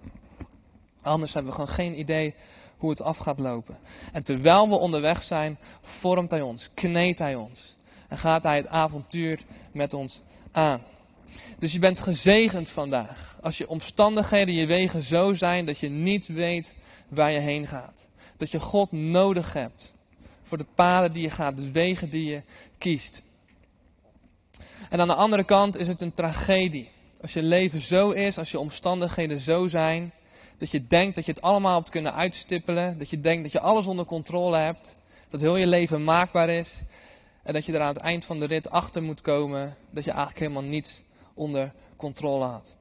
anders 1.02 1.34
hebben 1.34 1.52
we 1.52 1.58
gewoon 1.58 1.74
geen 1.74 1.98
idee 1.98 2.34
hoe 2.76 2.90
het 2.90 3.00
af 3.00 3.18
gaat 3.18 3.38
lopen. 3.38 3.78
En 4.12 4.22
terwijl 4.22 4.68
we 4.68 4.74
onderweg 4.74 5.22
zijn, 5.22 5.58
vormt 5.80 6.30
Hij 6.30 6.40
ons, 6.40 6.70
kneedt 6.74 7.18
Hij 7.18 7.34
ons. 7.34 7.76
En 8.08 8.18
gaat 8.18 8.42
Hij 8.42 8.56
het 8.56 8.68
avontuur 8.68 9.40
met 9.72 9.94
ons 9.94 10.22
aan. 10.52 10.82
Dus 11.58 11.72
je 11.72 11.78
bent 11.78 12.00
gezegend 12.00 12.70
vandaag. 12.70 13.38
Als 13.42 13.58
je 13.58 13.68
omstandigheden, 13.68 14.54
je 14.54 14.66
wegen 14.66 15.02
zo 15.02 15.34
zijn 15.34 15.66
dat 15.66 15.78
je 15.78 15.88
niet 15.88 16.26
weet 16.26 16.74
waar 17.08 17.30
je 17.30 17.38
heen 17.38 17.66
gaat. 17.66 18.08
Dat 18.36 18.50
je 18.50 18.60
God 18.60 18.92
nodig 18.92 19.52
hebt 19.52 19.92
voor 20.42 20.58
de 20.58 20.66
paden 20.74 21.12
die 21.12 21.22
je 21.22 21.30
gaat, 21.30 21.56
de 21.56 21.70
wegen 21.70 22.10
die 22.10 22.24
je 22.24 22.42
kiest. 22.78 23.22
En 24.90 25.00
aan 25.00 25.08
de 25.08 25.14
andere 25.14 25.44
kant 25.44 25.76
is 25.76 25.88
het 25.88 26.00
een 26.00 26.12
tragedie. 26.12 26.94
Als 27.26 27.34
je 27.34 27.42
leven 27.42 27.80
zo 27.80 28.10
is, 28.10 28.38
als 28.38 28.50
je 28.50 28.58
omstandigheden 28.58 29.40
zo 29.40 29.68
zijn, 29.68 30.12
dat 30.58 30.70
je 30.70 30.86
denkt 30.86 31.14
dat 31.14 31.24
je 31.24 31.32
het 31.32 31.42
allemaal 31.42 31.74
hebt 31.74 31.90
kunnen 31.90 32.14
uitstippelen, 32.14 32.98
dat 32.98 33.10
je 33.10 33.20
denkt 33.20 33.42
dat 33.42 33.52
je 33.52 33.60
alles 33.60 33.86
onder 33.86 34.04
controle 34.04 34.56
hebt, 34.56 34.96
dat 35.28 35.40
heel 35.40 35.56
je 35.56 35.66
leven 35.66 36.04
maakbaar 36.04 36.48
is 36.48 36.84
en 37.42 37.52
dat 37.52 37.64
je 37.64 37.72
er 37.72 37.80
aan 37.80 37.94
het 37.94 38.02
eind 38.02 38.24
van 38.24 38.40
de 38.40 38.46
rit 38.46 38.70
achter 38.70 39.02
moet 39.02 39.20
komen 39.20 39.76
dat 39.90 40.04
je 40.04 40.10
eigenlijk 40.10 40.40
helemaal 40.40 40.62
niets 40.62 41.02
onder 41.34 41.72
controle 41.96 42.44
had. 42.44 42.74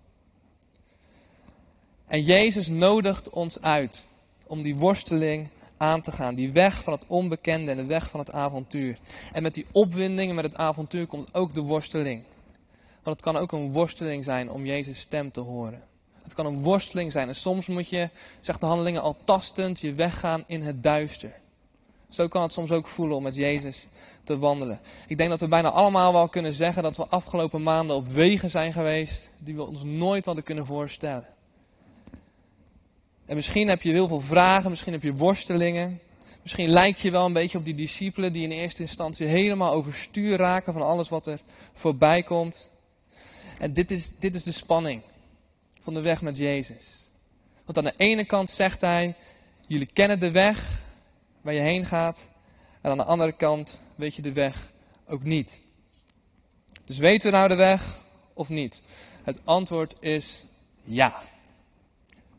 En 2.07 2.21
Jezus 2.21 2.67
nodigt 2.67 3.29
ons 3.29 3.61
uit 3.61 4.05
om 4.43 4.61
die 4.61 4.75
worsteling 4.75 5.47
aan 5.77 6.01
te 6.01 6.11
gaan. 6.11 6.35
Die 6.35 6.51
weg 6.51 6.83
van 6.83 6.93
het 6.93 7.05
onbekende 7.07 7.71
en 7.71 7.77
de 7.77 7.85
weg 7.85 8.09
van 8.09 8.19
het 8.19 8.31
avontuur. 8.31 8.97
En 9.33 9.43
met 9.43 9.53
die 9.53 9.65
opwinding 9.71 10.29
en 10.29 10.35
met 10.35 10.45
het 10.45 10.57
avontuur 10.57 11.07
komt 11.07 11.33
ook 11.33 11.53
de 11.53 11.61
worsteling. 11.61 12.23
Want 13.05 13.21
het 13.21 13.25
kan 13.25 13.37
ook 13.37 13.51
een 13.51 13.71
worsteling 13.71 14.23
zijn 14.23 14.51
om 14.51 14.65
Jezus' 14.65 14.99
stem 14.99 15.31
te 15.31 15.39
horen. 15.39 15.83
Het 16.23 16.33
kan 16.33 16.45
een 16.45 16.61
worsteling 16.61 17.11
zijn. 17.11 17.27
En 17.27 17.35
soms 17.35 17.67
moet 17.67 17.89
je, 17.89 18.09
zegt 18.39 18.59
de 18.59 18.65
handelingen, 18.65 19.01
al 19.01 19.17
tastend 19.23 19.79
je 19.79 19.93
weggaan 19.93 20.43
in 20.47 20.61
het 20.61 20.83
duister. 20.83 21.31
Zo 22.09 22.27
kan 22.27 22.41
het 22.41 22.53
soms 22.53 22.71
ook 22.71 22.87
voelen 22.87 23.17
om 23.17 23.23
met 23.23 23.35
Jezus 23.35 23.87
te 24.23 24.37
wandelen. 24.37 24.79
Ik 25.07 25.17
denk 25.17 25.29
dat 25.29 25.39
we 25.39 25.47
bijna 25.47 25.69
allemaal 25.69 26.13
wel 26.13 26.27
kunnen 26.27 26.53
zeggen 26.53 26.83
dat 26.83 26.97
we 26.97 27.07
afgelopen 27.07 27.63
maanden 27.63 27.95
op 27.95 28.07
wegen 28.07 28.49
zijn 28.49 28.73
geweest 28.73 29.29
die 29.39 29.55
we 29.55 29.63
ons 29.63 29.83
nooit 29.83 30.25
hadden 30.25 30.43
kunnen 30.43 30.65
voorstellen. 30.65 31.25
En 33.25 33.35
misschien 33.35 33.67
heb 33.67 33.81
je 33.81 33.91
heel 33.91 34.07
veel 34.07 34.19
vragen, 34.19 34.69
misschien 34.69 34.93
heb 34.93 35.03
je 35.03 35.13
worstelingen. 35.13 35.99
Misschien 36.41 36.69
lijk 36.69 36.97
je 36.97 37.11
wel 37.11 37.25
een 37.25 37.33
beetje 37.33 37.57
op 37.57 37.65
die 37.65 37.75
discipelen 37.75 38.33
die 38.33 38.43
in 38.43 38.51
eerste 38.51 38.81
instantie 38.81 39.27
helemaal 39.27 39.73
overstuur 39.73 40.37
raken 40.37 40.73
van 40.73 40.81
alles 40.81 41.09
wat 41.09 41.27
er 41.27 41.39
voorbij 41.73 42.23
komt. 42.23 42.73
En 43.57 43.73
dit 43.73 43.91
is, 43.91 44.17
dit 44.19 44.35
is 44.35 44.43
de 44.43 44.51
spanning 44.51 45.01
van 45.79 45.93
de 45.93 46.01
weg 46.01 46.21
met 46.21 46.37
Jezus. 46.37 47.09
Want 47.65 47.77
aan 47.77 47.83
de 47.83 47.93
ene 47.97 48.25
kant 48.25 48.49
zegt 48.49 48.81
hij, 48.81 49.15
jullie 49.67 49.89
kennen 49.93 50.19
de 50.19 50.31
weg 50.31 50.83
waar 51.41 51.53
je 51.53 51.59
heen 51.59 51.85
gaat. 51.85 52.27
En 52.81 52.91
aan 52.91 52.97
de 52.97 53.03
andere 53.03 53.31
kant 53.31 53.81
weet 53.95 54.15
je 54.15 54.21
de 54.21 54.33
weg 54.33 54.71
ook 55.07 55.23
niet. 55.23 55.59
Dus 56.85 56.97
weten 56.97 57.31
we 57.31 57.37
nou 57.37 57.47
de 57.47 57.55
weg 57.55 57.99
of 58.33 58.49
niet? 58.49 58.81
Het 59.23 59.41
antwoord 59.43 59.95
is 59.99 60.43
ja. 60.83 61.21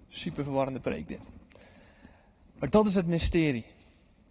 Super 0.09 0.45
verwarrende 0.45 0.81
preek 0.81 1.09
dit. 1.09 1.31
Maar 2.59 2.71
dat 2.71 2.87
is 2.87 2.95
het 2.95 3.07
mysterie. 3.07 3.65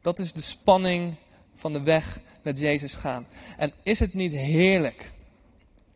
Dat 0.02 0.20
is 0.20 0.34
de 0.34 0.42
spanning 0.42 1.16
van 1.54 1.74
de 1.74 1.82
weg 1.82 2.20
met 2.42 2.60
Jezus 2.60 2.96
gaan. 2.96 3.28
En 3.58 3.74
is 3.84 4.00
het 4.00 4.14
niet 4.14 4.32
heerlijk 4.32 5.12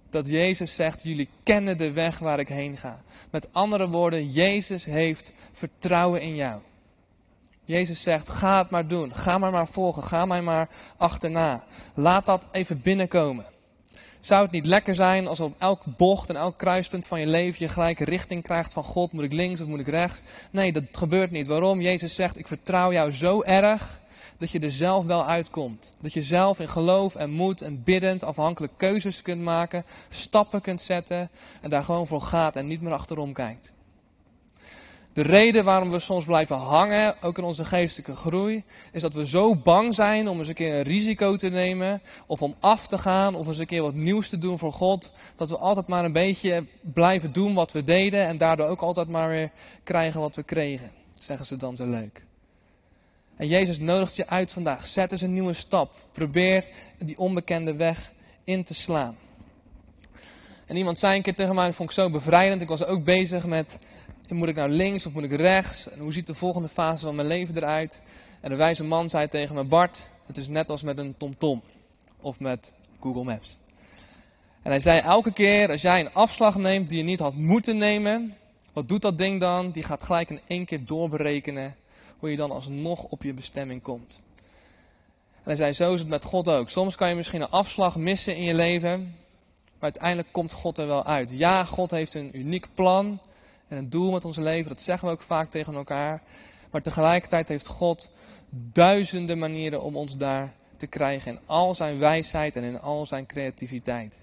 dat 0.10 0.28
Jezus 0.28 0.76
zegt: 0.76 1.04
Jullie 1.04 1.30
kennen 1.44 1.78
de 1.78 1.92
weg 1.92 2.20
waar 2.20 2.40
ik 2.40 2.50
heen 2.50 2.78
ga? 2.78 3.02
Met 3.30 3.48
andere 3.52 3.90
woorden, 3.90 4.30
Jezus 4.30 4.86
heeft 4.86 5.34
vertrouwen 5.52 6.22
in 6.22 6.36
jou. 6.36 6.62
Jezus 7.64 8.02
zegt: 8.02 8.30
Ga 8.30 8.58
het 8.58 8.70
maar 8.70 8.88
doen. 8.88 9.16
Ga 9.16 9.38
maar 9.38 9.52
maar 9.52 9.68
volgen. 9.68 10.04
Ga 10.04 10.26
mij 10.26 10.42
maar 10.42 10.70
achterna. 10.98 11.64
Laat 11.94 12.26
dat 12.26 12.48
even 12.52 12.82
binnenkomen. 12.82 13.46
Zou 14.20 14.44
het 14.44 14.52
niet 14.52 14.66
lekker 14.66 14.96
zijn 14.96 15.28
als 15.28 15.40
op 15.40 15.56
elk 15.58 15.84
bocht 15.98 16.30
en 16.30 16.36
elk 16.36 16.58
kruispunt 16.58 17.08
van 17.08 17.20
je 17.20 17.28
leven 17.28 17.66
je 17.66 17.72
gelijk 17.72 18.00
richting 18.00 18.44
krijgt 18.44 18.74
van 18.74 18.84
God, 18.84 19.12
moet 19.12 19.24
ik 19.24 19.32
links 19.32 19.62
of 19.62 19.68
moet 19.68 19.80
ik 19.80 19.88
rechts? 19.88 20.24
Nee, 20.52 20.72
dat 20.72 20.84
gebeurt 20.92 21.32
niet. 21.32 21.48
Waarom? 21.48 21.82
Jezus 21.82 22.16
zegt, 22.16 22.38
ik 22.38 22.48
vertrouw 22.48 22.92
jou 22.94 23.12
zo 23.12 23.42
erg 23.42 23.99
dat 24.40 24.52
je 24.52 24.60
er 24.60 24.72
zelf 24.72 25.06
wel 25.06 25.26
uitkomt. 25.26 25.94
Dat 26.02 26.14
je 26.14 26.24
zelf 26.24 26.60
in 26.60 26.70
geloof 26.70 27.16
en 27.16 27.30
moed 27.30 27.62
en 27.62 27.84
biddend 27.84 28.24
afhankelijk 28.24 28.74
keuzes 28.78 29.22
kunt 29.22 29.42
maken, 29.42 29.86
stappen 30.10 30.62
kunt 30.62 30.82
zetten 30.82 31.30
en 31.62 31.70
daar 31.70 31.84
gewoon 31.84 32.08
voor 32.08 32.22
gaat 32.22 32.56
en 32.56 32.68
niet 32.68 32.82
meer 32.82 32.94
achterom 32.94 33.34
kijkt. 33.34 33.74
De 35.14 35.22
reden 35.22 35.64
waarom 35.64 35.92
we 35.92 36.00
soms 36.00 36.26
blijven 36.26 36.56
hangen, 36.56 37.16
ook 37.22 37.38
in 37.38 37.44
onze 37.44 37.66
geestelijke 37.66 38.16
groei, 38.16 38.64
is 38.92 39.02
dat 39.02 39.14
we 39.14 39.28
zo 39.28 39.56
bang 39.56 39.96
zijn 39.96 40.28
om 40.28 40.40
eens 40.40 40.48
een 40.48 40.54
keer 40.54 40.76
een 40.76 40.82
risico 40.82 41.36
te 41.36 41.50
nemen, 41.50 42.02
of 42.26 42.42
om 42.42 42.56
af 42.60 42.88
te 42.88 42.98
gaan, 42.98 43.36
of 43.36 43.48
eens 43.48 43.58
een 43.58 43.66
keer 43.66 43.82
wat 43.82 43.94
nieuws 43.94 44.30
te 44.30 44.38
doen 44.38 44.58
voor 44.58 44.74
God, 44.74 45.12
dat 45.36 45.50
we 45.50 45.58
altijd 45.58 45.88
maar 45.88 46.06
een 46.06 46.14
beetje 46.14 46.66
blijven 46.82 47.32
doen 47.32 47.54
wat 47.54 47.72
we 47.72 47.84
deden 47.84 48.28
en 48.28 48.38
daardoor 48.38 48.68
ook 48.68 48.82
altijd 48.82 49.08
maar 49.08 49.30
weer 49.30 49.52
krijgen 49.84 50.20
wat 50.20 50.36
we 50.36 50.44
kregen. 50.44 50.92
Zeggen 51.20 51.46
ze 51.46 51.56
dan 51.56 51.76
zo 51.76 51.86
leuk. 51.86 52.28
En 53.40 53.48
Jezus 53.48 53.80
nodigt 53.80 54.16
je 54.16 54.28
uit 54.28 54.52
vandaag. 54.52 54.88
Zet 54.88 55.12
eens 55.12 55.22
een 55.22 55.34
nieuwe 55.34 55.54
stap. 55.54 55.94
Probeer 56.12 56.66
die 56.98 57.18
onbekende 57.18 57.76
weg 57.76 58.12
in 58.44 58.64
te 58.64 58.74
slaan. 58.74 59.18
En 60.66 60.76
iemand 60.76 61.00
zei 61.00 61.16
een 61.16 61.22
keer 61.22 61.36
tegen 61.36 61.56
mij, 61.56 61.66
dat 61.66 61.76
vond 61.76 61.90
ik 61.90 61.96
zo 61.96 62.10
bevrijdend. 62.10 62.62
Ik 62.62 62.68
was 62.68 62.86
ook 62.86 63.04
bezig 63.04 63.46
met 63.46 63.80
moet 64.30 64.48
ik 64.48 64.56
nou 64.56 64.70
links 64.70 65.06
of 65.06 65.14
moet 65.14 65.24
ik 65.24 65.32
rechts? 65.32 65.90
En 65.90 66.00
hoe 66.00 66.14
ziet 66.14 66.28
de 66.28 66.34
volgende 66.34 66.68
fase 66.68 67.06
van 67.06 67.16
mijn 67.16 67.28
leven 67.28 67.58
eruit? 67.58 68.02
En 68.42 68.50
de 68.50 68.56
wijze 68.56 68.84
man 68.84 69.10
zei 69.10 69.28
tegen 69.28 69.56
me, 69.56 69.64
Bart, 69.64 70.08
het 70.26 70.38
is 70.38 70.48
net 70.48 70.70
als 70.70 70.82
met 70.82 70.98
een 70.98 71.16
TomTom. 71.18 71.62
Of 72.22 72.40
met 72.40 72.74
Google 73.00 73.24
Maps. 73.24 73.58
En 74.62 74.72
hij 74.72 74.80
zei, 74.80 75.00
elke 75.00 75.34
keer 75.34 75.70
als 75.70 75.82
jij 75.82 76.00
een 76.00 76.14
afslag 76.14 76.56
neemt 76.56 76.90
die 76.90 76.98
je 76.98 77.04
niet 77.04 77.20
had 77.20 77.36
moeten 77.36 77.78
nemen, 77.78 78.36
wat 78.74 78.88
doet 78.88 79.02
dat 79.02 79.18
ding 79.18 79.40
dan? 79.40 79.72
Die 79.72 79.84
gaat 79.84 80.04
gelijk 80.04 80.30
in 80.30 80.42
één 80.48 80.66
keer 80.66 80.86
doorberekenen 80.86 81.76
hoe 82.20 82.32
je 82.32 82.38
dan 82.38 82.52
alsnog 82.52 83.04
op 83.04 83.24
je 83.24 83.34
bestemming 83.34 83.82
komt. 83.82 84.22
En 85.34 85.42
hij 85.44 85.56
zei, 85.56 85.72
zo 85.72 85.94
is 85.94 86.00
het 86.00 86.10
met 86.10 86.26
God 86.26 86.50
ook. 86.50 86.70
Soms 86.70 86.96
kan 86.96 87.10
je 87.10 87.16
misschien 87.16 87.42
een 87.42 87.50
afslag 87.50 87.96
missen 87.96 88.36
in 88.36 88.44
je 88.44 88.54
leven, 88.54 89.00
maar 89.74 89.92
uiteindelijk 89.92 90.28
komt 90.32 90.52
God 90.52 90.78
er 90.78 90.88
wel 90.88 91.06
uit. 91.06 91.32
Ja, 91.32 91.66
God 91.66 91.92
heeft 91.92 92.14
een 92.14 92.38
uniek 92.38 92.68
plan 92.74 93.20
en 93.68 93.78
een 93.78 93.90
doel 93.90 94.12
met 94.12 94.26
ons 94.26 94.38
leven. 94.38 94.70
Dat 94.70 94.82
zeggen 94.82 95.08
we 95.08 95.14
ook 95.14 95.22
vaak 95.22 95.50
tegen 95.50 95.76
elkaar. 95.76 96.22
Maar 96.72 96.82
tegelijkertijd 96.82 97.48
heeft 97.48 97.68
God 97.68 98.12
duizenden 98.50 99.38
manieren 99.38 99.82
om 99.82 99.96
ons 99.96 100.18
daar 100.18 100.54
te 100.78 100.88
krijgen. 100.88 101.32
In 101.32 101.40
al 101.46 101.76
zijn 101.76 101.98
wijsheid 101.98 102.56
en 102.56 102.64
in 102.64 102.82
al 102.82 103.06
zijn 103.06 103.26
creativiteit. 103.26 104.16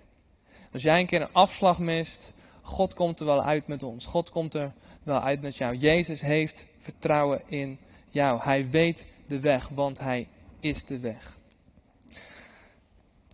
Als 0.73 0.83
jij 0.83 1.01
een 1.01 1.07
keer 1.07 1.21
een 1.21 1.33
afslag 1.33 1.79
mist, 1.79 2.33
God 2.63 2.95
komt 2.95 3.21
er 3.21 3.27
wel 3.27 3.43
uit 3.43 3.67
met 3.67 3.83
ons. 3.83 4.07
God 4.07 4.31
komt 4.31 4.55
er 4.55 4.73
wel 5.03 5.21
uit 5.21 5.41
met 5.41 5.57
jou. 5.57 5.77
Jezus 5.77 6.21
heeft 6.21 6.67
vertrouwen 6.79 7.43
in 7.47 7.79
jou. 8.17 8.41
Hij 8.43 8.71
weet 8.71 9.07
de 9.27 9.41
weg, 9.41 9.69
want 9.69 9.99
hij 9.99 10.29
is 10.61 10.85
de 10.85 10.99
weg. 10.99 11.39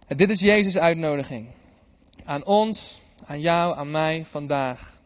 En 0.07 0.17
dit 0.17 0.31
is 0.31 0.41
Jezus' 0.41 0.79
uitnodiging. 0.79 1.47
Aan 2.25 2.45
ons, 2.45 3.01
aan 3.27 3.41
jou, 3.41 3.77
aan 3.77 3.91
mij 3.91 4.25
vandaag 4.25 4.97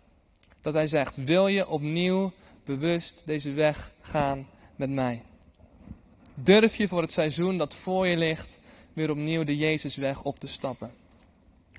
dat 0.61 0.75
hij 0.75 0.87
zegt: 0.87 1.17
Wil 1.17 1.47
je 1.47 1.69
opnieuw 1.69 2.33
bewust 2.65 3.23
deze 3.27 3.53
weg 3.53 3.91
gaan 4.01 4.47
met 4.77 4.91
mij? 4.91 5.23
Durf 6.35 6.77
je 6.77 6.89
voor 6.89 7.03
het 7.03 7.13
seizoen 7.13 7.59
dat 7.59 7.75
voor 7.75 8.07
je 8.07 8.17
ligt 8.17 8.59
weer 8.93 9.11
opnieuw 9.11 9.45
de 9.45 9.57
Jezusweg 9.57 10.23
op 10.23 10.39
te 10.39 10.47
stappen? 10.49 10.91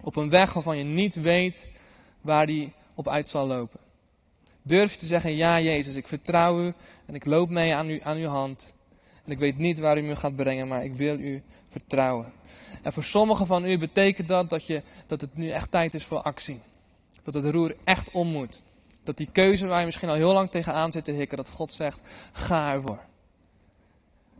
Op 0.01 0.15
een 0.15 0.29
weg 0.29 0.53
waarvan 0.53 0.77
je 0.77 0.83
niet 0.83 1.15
weet 1.15 1.67
waar 2.21 2.45
die 2.45 2.73
op 2.95 3.07
uit 3.07 3.29
zal 3.29 3.47
lopen. 3.47 3.79
Durf 4.67 4.93
je 4.93 4.99
te 4.99 5.06
zeggen: 5.06 5.36
Ja, 5.36 5.60
Jezus, 5.60 5.95
ik 5.95 6.08
vertrouw 6.08 6.62
u 6.62 6.73
en 7.06 7.15
ik 7.15 7.25
loop 7.25 7.49
mee 7.49 7.75
aan, 7.75 7.89
u, 7.89 7.99
aan 8.03 8.17
uw 8.17 8.27
hand. 8.27 8.73
En 9.25 9.32
ik 9.32 9.39
weet 9.39 9.58
niet 9.58 9.80
waar 9.80 9.97
u 9.97 10.01
me 10.01 10.15
gaat 10.15 10.36
brengen, 10.36 10.67
maar 10.67 10.84
ik 10.84 10.95
wil 10.95 11.19
u 11.19 11.43
vertrouwen. 11.67 12.34
En 12.82 12.93
voor 12.93 13.03
sommigen 13.03 13.47
van 13.47 13.65
u 13.65 13.77
betekent 13.77 14.27
dat 14.27 14.49
dat, 14.49 14.65
je, 14.65 14.82
dat 15.08 15.21
het 15.21 15.38
nu 15.38 15.49
echt 15.49 15.71
tijd 15.71 15.93
is 15.93 16.06
voor 16.06 16.21
actie. 16.21 16.60
Dat 17.23 17.34
het 17.34 17.45
roer 17.45 17.75
echt 17.84 18.12
om 18.12 18.27
moet. 18.27 18.62
Dat 19.03 19.17
die 19.17 19.30
keuze 19.32 19.67
waar 19.67 19.80
je 19.80 19.86
misschien 19.86 20.10
al 20.10 20.15
heel 20.15 20.34
lang 20.34 20.51
tegenaan 20.51 20.91
zit 20.91 21.06
te 21.06 21.12
hikken, 21.12 21.38
dat 21.38 21.49
God 21.49 21.73
zegt, 21.73 22.01
ga 22.32 22.71
ervoor. 22.71 22.99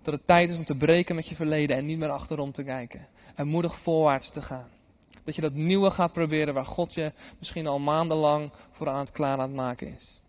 Dat 0.02 0.14
het 0.14 0.28
tijd 0.28 0.50
is 0.50 0.58
om 0.58 0.66
te 0.66 0.76
breken 0.76 1.16
met 1.16 1.28
je 1.28 1.36
verleden 1.36 1.78
en 1.78 1.86
niet 1.86 1.98
meer 1.98 2.10
achterom 2.10 2.52
te 2.52 2.64
kijken. 2.64 3.08
En 3.36 3.48
moedig 3.48 3.76
voorwaarts 3.76 4.30
te 4.30 4.42
gaan. 4.42 4.68
Dat 5.28 5.36
je 5.36 5.42
dat 5.42 5.54
nieuwe 5.54 5.92
gaat 5.92 6.12
proberen 6.12 6.54
waar 6.54 6.66
God 6.66 6.94
je 6.94 7.12
misschien 7.40 7.68
al 7.68 7.80
maandenlang 7.80 8.50
voor 8.72 8.90
aan 8.90 9.00
het 9.00 9.12
klaar 9.12 9.38
aan 9.38 9.48
het 9.48 9.54
maken 9.54 9.94
is. 9.94 10.22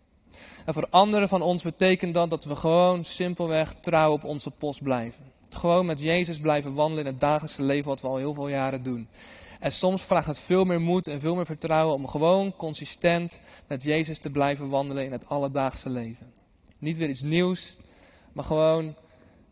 En 0.65 0.73
voor 0.73 0.87
anderen 0.89 1.29
van 1.29 1.41
ons 1.41 1.63
betekent 1.63 2.13
dat 2.13 2.29
dat 2.29 2.45
we 2.45 2.55
gewoon 2.55 3.03
simpelweg 3.03 3.75
trouw 3.81 4.11
op 4.11 4.23
onze 4.23 4.51
post 4.51 4.83
blijven. 4.83 5.23
Gewoon 5.49 5.85
met 5.85 6.01
Jezus 6.01 6.39
blijven 6.39 6.73
wandelen 6.73 7.05
in 7.05 7.11
het 7.11 7.19
dagelijkse 7.19 7.61
leven 7.61 7.87
wat 7.87 8.01
we 8.01 8.07
al 8.07 8.17
heel 8.17 8.33
veel 8.33 8.47
jaren 8.47 8.83
doen. 8.83 9.07
En 9.59 9.71
soms 9.71 10.01
vraagt 10.01 10.27
het 10.27 10.39
veel 10.39 10.63
meer 10.63 10.81
moed 10.81 11.07
en 11.07 11.19
veel 11.19 11.35
meer 11.35 11.45
vertrouwen 11.45 11.95
om 11.95 12.07
gewoon 12.07 12.55
consistent 12.55 13.39
met 13.67 13.83
Jezus 13.83 14.17
te 14.17 14.29
blijven 14.29 14.69
wandelen 14.69 15.05
in 15.05 15.11
het 15.11 15.29
alledaagse 15.29 15.89
leven. 15.89 16.33
Niet 16.77 16.97
weer 16.97 17.09
iets 17.09 17.21
nieuws, 17.21 17.77
maar 18.33 18.45
gewoon 18.45 18.95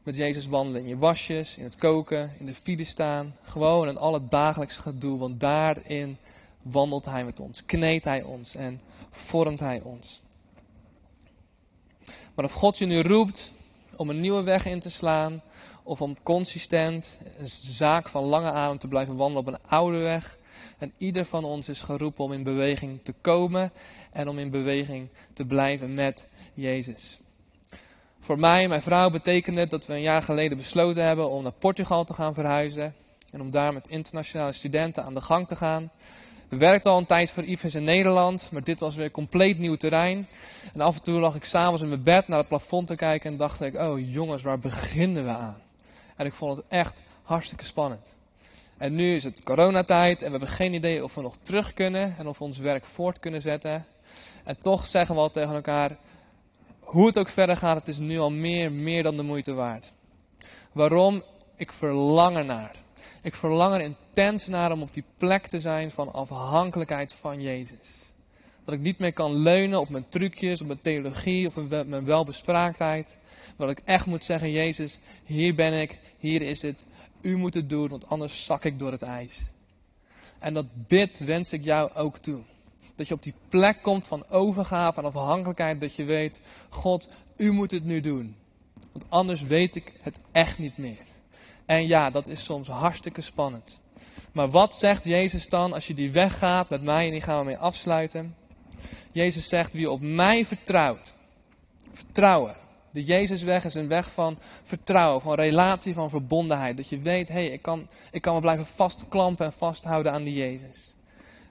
met 0.07 0.15
Jezus 0.15 0.47
wandelen. 0.47 0.81
In 0.81 0.87
je 0.87 0.97
wasjes, 0.97 1.57
in 1.57 1.63
het 1.63 1.75
koken, 1.75 2.31
in 2.39 2.45
de 2.45 2.53
file 2.53 2.83
staan. 2.83 3.35
Gewoon 3.41 3.87
in 3.87 3.97
alle 3.97 4.21
dagelijks 4.29 4.77
gedoe, 4.77 5.17
want 5.17 5.39
daarin 5.39 6.17
wandelt 6.61 7.05
Hij 7.05 7.25
met 7.25 7.39
ons, 7.39 7.65
kneedt 7.65 8.05
Hij 8.05 8.23
ons 8.23 8.55
en 8.55 8.81
vormt 9.11 9.59
Hij 9.59 9.81
ons. 9.83 10.21
Maar 12.35 12.45
of 12.45 12.51
God 12.51 12.77
je 12.77 12.85
nu 12.85 13.01
roept 13.01 13.51
om 13.95 14.09
een 14.09 14.17
nieuwe 14.17 14.43
weg 14.43 14.65
in 14.65 14.79
te 14.79 14.89
slaan, 14.89 15.41
of 15.83 16.01
om 16.01 16.23
consistent, 16.23 17.19
een 17.39 17.49
zaak 17.49 18.07
van 18.07 18.23
lange 18.23 18.51
adem 18.51 18.77
te 18.77 18.87
blijven 18.87 19.15
wandelen 19.15 19.47
op 19.47 19.53
een 19.53 19.69
oude 19.69 19.97
weg. 19.97 20.37
En 20.77 20.93
ieder 20.97 21.25
van 21.25 21.43
ons 21.43 21.69
is 21.69 21.81
geroepen 21.81 22.23
om 22.23 22.33
in 22.33 22.43
beweging 22.43 22.99
te 23.03 23.13
komen 23.21 23.71
en 24.11 24.27
om 24.27 24.39
in 24.39 24.49
beweging 24.49 25.07
te 25.33 25.45
blijven 25.45 25.93
met 25.93 26.27
Jezus. 26.53 27.19
Voor 28.27 28.39
mij 28.39 28.63
en 28.63 28.69
mijn 28.69 28.81
vrouw 28.81 29.09
betekent 29.09 29.57
het 29.57 29.69
dat 29.69 29.85
we 29.85 29.93
een 29.93 30.01
jaar 30.01 30.21
geleden 30.21 30.57
besloten 30.57 31.03
hebben 31.03 31.29
om 31.29 31.43
naar 31.43 31.51
Portugal 31.51 32.03
te 32.03 32.13
gaan 32.13 32.33
verhuizen. 32.33 32.95
En 33.31 33.41
om 33.41 33.51
daar 33.51 33.73
met 33.73 33.87
internationale 33.87 34.51
studenten 34.51 35.05
aan 35.05 35.13
de 35.13 35.21
gang 35.21 35.47
te 35.47 35.55
gaan. 35.55 35.91
We 36.49 36.57
werkten 36.57 36.91
al 36.91 36.97
een 36.97 37.05
tijd 37.05 37.31
voor 37.31 37.43
IFES 37.43 37.75
in 37.75 37.83
Nederland, 37.83 38.49
maar 38.51 38.63
dit 38.63 38.79
was 38.79 38.95
weer 38.95 39.11
compleet 39.11 39.59
nieuw 39.59 39.75
terrein. 39.75 40.27
En 40.73 40.81
af 40.81 40.95
en 40.95 41.03
toe 41.03 41.19
lag 41.19 41.35
ik 41.35 41.43
s'avonds 41.43 41.81
in 41.81 41.87
mijn 41.87 42.03
bed 42.03 42.27
naar 42.27 42.37
het 42.37 42.47
plafond 42.47 42.87
te 42.87 42.95
kijken 42.95 43.31
en 43.31 43.37
dacht 43.37 43.61
ik, 43.61 43.75
oh 43.75 44.11
jongens, 44.13 44.41
waar 44.41 44.59
beginnen 44.59 45.23
we 45.23 45.31
aan? 45.31 45.61
En 46.15 46.25
ik 46.25 46.33
vond 46.33 46.57
het 46.57 46.65
echt 46.69 47.01
hartstikke 47.23 47.65
spannend. 47.65 48.13
En 48.77 48.95
nu 48.95 49.13
is 49.15 49.23
het 49.23 49.43
coronatijd 49.43 50.19
en 50.19 50.25
we 50.25 50.31
hebben 50.31 50.49
geen 50.49 50.73
idee 50.73 51.03
of 51.03 51.15
we 51.15 51.21
nog 51.21 51.37
terug 51.41 51.73
kunnen 51.73 52.15
en 52.17 52.27
of 52.27 52.37
we 52.37 52.43
ons 52.43 52.57
werk 52.57 52.85
voort 52.85 53.19
kunnen 53.19 53.41
zetten. 53.41 53.85
En 54.43 54.57
toch 54.61 54.87
zeggen 54.87 55.15
we 55.15 55.21
al 55.21 55.31
tegen 55.31 55.55
elkaar, 55.55 55.97
hoe 56.87 57.07
het 57.07 57.17
ook 57.17 57.29
verder 57.29 57.57
gaat, 57.57 57.77
het 57.77 57.87
is 57.87 57.99
nu 57.99 58.19
al 58.19 58.31
meer, 58.31 58.71
meer 58.71 59.03
dan 59.03 59.17
de 59.17 59.23
moeite 59.23 59.53
waard. 59.53 59.93
Waarom? 60.71 61.23
Ik 61.55 61.71
verlang 61.71 62.37
ernaar. 62.37 62.75
Ik 63.21 63.35
verlang 63.35 63.75
er 63.75 63.81
intens 63.81 64.47
naar 64.47 64.71
om 64.71 64.81
op 64.81 64.93
die 64.93 65.03
plek 65.17 65.47
te 65.47 65.59
zijn 65.59 65.91
van 65.91 66.13
afhankelijkheid 66.13 67.13
van 67.13 67.41
Jezus. 67.41 68.13
Dat 68.65 68.73
ik 68.73 68.79
niet 68.79 68.99
meer 68.99 69.13
kan 69.13 69.33
leunen 69.33 69.79
op 69.79 69.89
mijn 69.89 70.09
trucjes, 70.09 70.61
op 70.61 70.67
mijn 70.67 70.81
theologie 70.81 71.47
of 71.47 71.55
mijn 71.67 72.05
welbespraaktheid. 72.05 73.17
Maar 73.57 73.67
dat 73.67 73.77
ik 73.77 73.85
echt 73.85 74.05
moet 74.05 74.23
zeggen, 74.23 74.51
Jezus, 74.51 74.99
hier 75.23 75.55
ben 75.55 75.73
ik, 75.81 75.99
hier 76.17 76.41
is 76.41 76.61
het. 76.61 76.85
U 77.21 77.37
moet 77.37 77.53
het 77.53 77.69
doen, 77.69 77.87
want 77.87 78.09
anders 78.09 78.45
zak 78.45 78.65
ik 78.65 78.79
door 78.79 78.91
het 78.91 79.01
ijs. 79.01 79.49
En 80.39 80.53
dat 80.53 80.65
bid 80.87 81.17
wens 81.17 81.53
ik 81.53 81.63
jou 81.63 81.93
ook 81.93 82.17
toe. 82.17 82.41
Dat 82.97 83.07
je 83.07 83.13
op 83.13 83.23
die 83.23 83.33
plek 83.49 83.81
komt 83.81 84.05
van 84.05 84.29
overgave 84.29 84.99
en 84.99 85.05
afhankelijkheid. 85.05 85.81
Dat 85.81 85.95
je 85.95 86.03
weet, 86.03 86.41
God, 86.69 87.09
u 87.35 87.51
moet 87.51 87.71
het 87.71 87.85
nu 87.85 88.01
doen. 88.01 88.35
Want 88.91 89.05
anders 89.09 89.41
weet 89.41 89.75
ik 89.75 89.93
het 90.01 90.19
echt 90.31 90.57
niet 90.57 90.77
meer. 90.77 91.05
En 91.65 91.87
ja, 91.87 92.09
dat 92.09 92.27
is 92.27 92.43
soms 92.43 92.67
hartstikke 92.67 93.21
spannend. 93.21 93.79
Maar 94.31 94.49
wat 94.49 94.75
zegt 94.75 95.03
Jezus 95.03 95.49
dan 95.49 95.73
als 95.73 95.87
je 95.87 95.93
die 95.93 96.11
weg 96.11 96.37
gaat 96.37 96.69
met 96.69 96.83
mij 96.83 97.05
en 97.05 97.11
die 97.11 97.21
gaan 97.21 97.39
we 97.39 97.45
mee 97.45 97.57
afsluiten? 97.57 98.35
Jezus 99.11 99.47
zegt, 99.47 99.73
wie 99.73 99.91
op 99.91 100.01
mij 100.01 100.45
vertrouwt, 100.45 101.15
vertrouwen. 101.91 102.55
De 102.91 103.03
Jezusweg 103.03 103.63
is 103.63 103.73
een 103.73 103.87
weg 103.87 104.11
van 104.11 104.37
vertrouwen, 104.63 105.21
van 105.21 105.33
relatie, 105.33 105.93
van 105.93 106.09
verbondenheid. 106.09 106.77
Dat 106.77 106.89
je 106.89 106.99
weet, 106.99 107.27
hé, 107.27 107.33
hey, 107.33 107.47
ik, 107.47 107.61
kan, 107.61 107.87
ik 108.11 108.21
kan 108.21 108.33
me 108.33 108.41
blijven 108.41 108.65
vastklampen 108.65 109.45
en 109.45 109.53
vasthouden 109.53 110.11
aan 110.11 110.23
die 110.23 110.33
Jezus. 110.33 110.95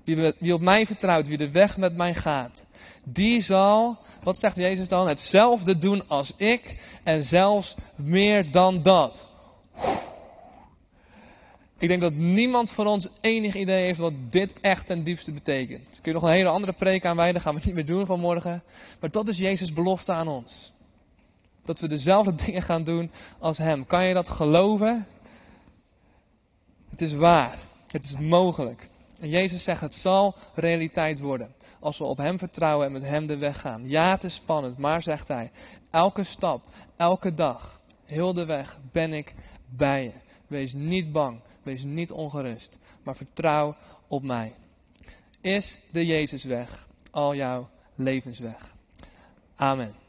Wie, 0.07 0.33
wie 0.39 0.55
op 0.55 0.61
mij 0.61 0.87
vertrouwt, 0.87 1.29
wie 1.29 1.37
de 1.37 1.51
weg 1.51 1.77
met 1.77 1.97
mij 1.97 2.15
gaat, 2.15 2.67
die 3.05 3.41
zal, 3.41 3.99
wat 4.23 4.39
zegt 4.39 4.57
Jezus 4.57 4.89
dan? 4.89 5.09
Hetzelfde 5.09 5.79
doen 5.79 6.03
als 6.09 6.33
ik 6.37 6.77
en 7.03 7.25
zelfs 7.25 7.75
meer 7.95 8.51
dan 8.51 8.83
dat. 8.83 9.27
Ik 11.79 11.89
denk 11.89 12.01
dat 12.01 12.15
niemand 12.15 12.71
van 12.71 12.87
ons 12.87 13.09
enig 13.21 13.55
idee 13.55 13.85
heeft 13.85 13.99
wat 13.99 14.13
dit 14.31 14.55
echt 14.61 14.87
ten 14.87 15.03
diepste 15.03 15.33
betekent. 15.33 15.89
Kun 15.89 16.01
je 16.03 16.13
nog 16.13 16.23
een 16.23 16.35
hele 16.35 16.49
andere 16.49 16.73
preek 16.73 17.05
aanwijden, 17.05 17.41
gaan 17.41 17.55
we 17.55 17.61
niet 17.65 17.75
meer 17.75 17.87
doen 17.87 18.07
vanmorgen. 18.07 18.63
Maar 19.01 19.11
dat 19.11 19.29
is 19.29 19.39
Jezus' 19.39 19.73
belofte 19.73 20.13
aan 20.13 20.29
ons. 20.29 20.73
Dat 21.65 21.81
we 21.81 21.89
dezelfde 21.89 22.35
dingen 22.45 22.63
gaan 22.63 22.85
doen 22.85 23.11
als 23.39 23.59
Hem. 23.59 23.87
Kan 23.87 24.05
je 24.05 24.15
dat 24.15 24.29
geloven? 24.29 25.07
Het 26.91 27.01
is 27.01 27.13
waar. 27.13 27.59
Het 27.91 28.05
is 28.05 28.19
mogelijk. 28.19 28.89
En 29.21 29.29
Jezus 29.29 29.63
zegt, 29.63 29.81
het 29.81 29.95
zal 29.95 30.35
realiteit 30.55 31.21
worden. 31.21 31.55
Als 31.81 31.99
we 31.99 32.05
op 32.05 32.17
Hem 32.17 32.39
vertrouwen 32.39 32.87
en 32.87 32.93
met 32.93 33.03
Hem 33.03 33.27
de 33.27 33.37
weg 33.37 33.61
gaan. 33.61 33.89
Ja, 33.89 34.11
het 34.11 34.25
is 34.25 34.35
spannend, 34.35 34.79
maar 34.79 35.03
zegt 35.03 35.29
Hij, 35.29 35.51
elke 35.91 36.23
stap, 36.23 36.63
elke 36.97 37.35
dag, 37.35 37.81
heel 38.05 38.33
de 38.33 38.45
weg 38.45 38.79
ben 38.93 39.13
ik 39.13 39.35
bij 39.69 40.03
je. 40.03 40.13
Wees 40.47 40.73
niet 40.73 41.13
bang, 41.13 41.41
wees 41.63 41.85
niet 41.85 42.11
ongerust, 42.11 42.77
maar 43.03 43.17
vertrouw 43.17 43.77
op 44.07 44.23
mij. 44.23 44.55
Is 45.41 45.81
de 45.91 46.07
Jezusweg 46.07 46.89
al 47.11 47.35
jouw 47.35 47.69
levensweg? 47.95 48.75
Amen. 49.57 50.06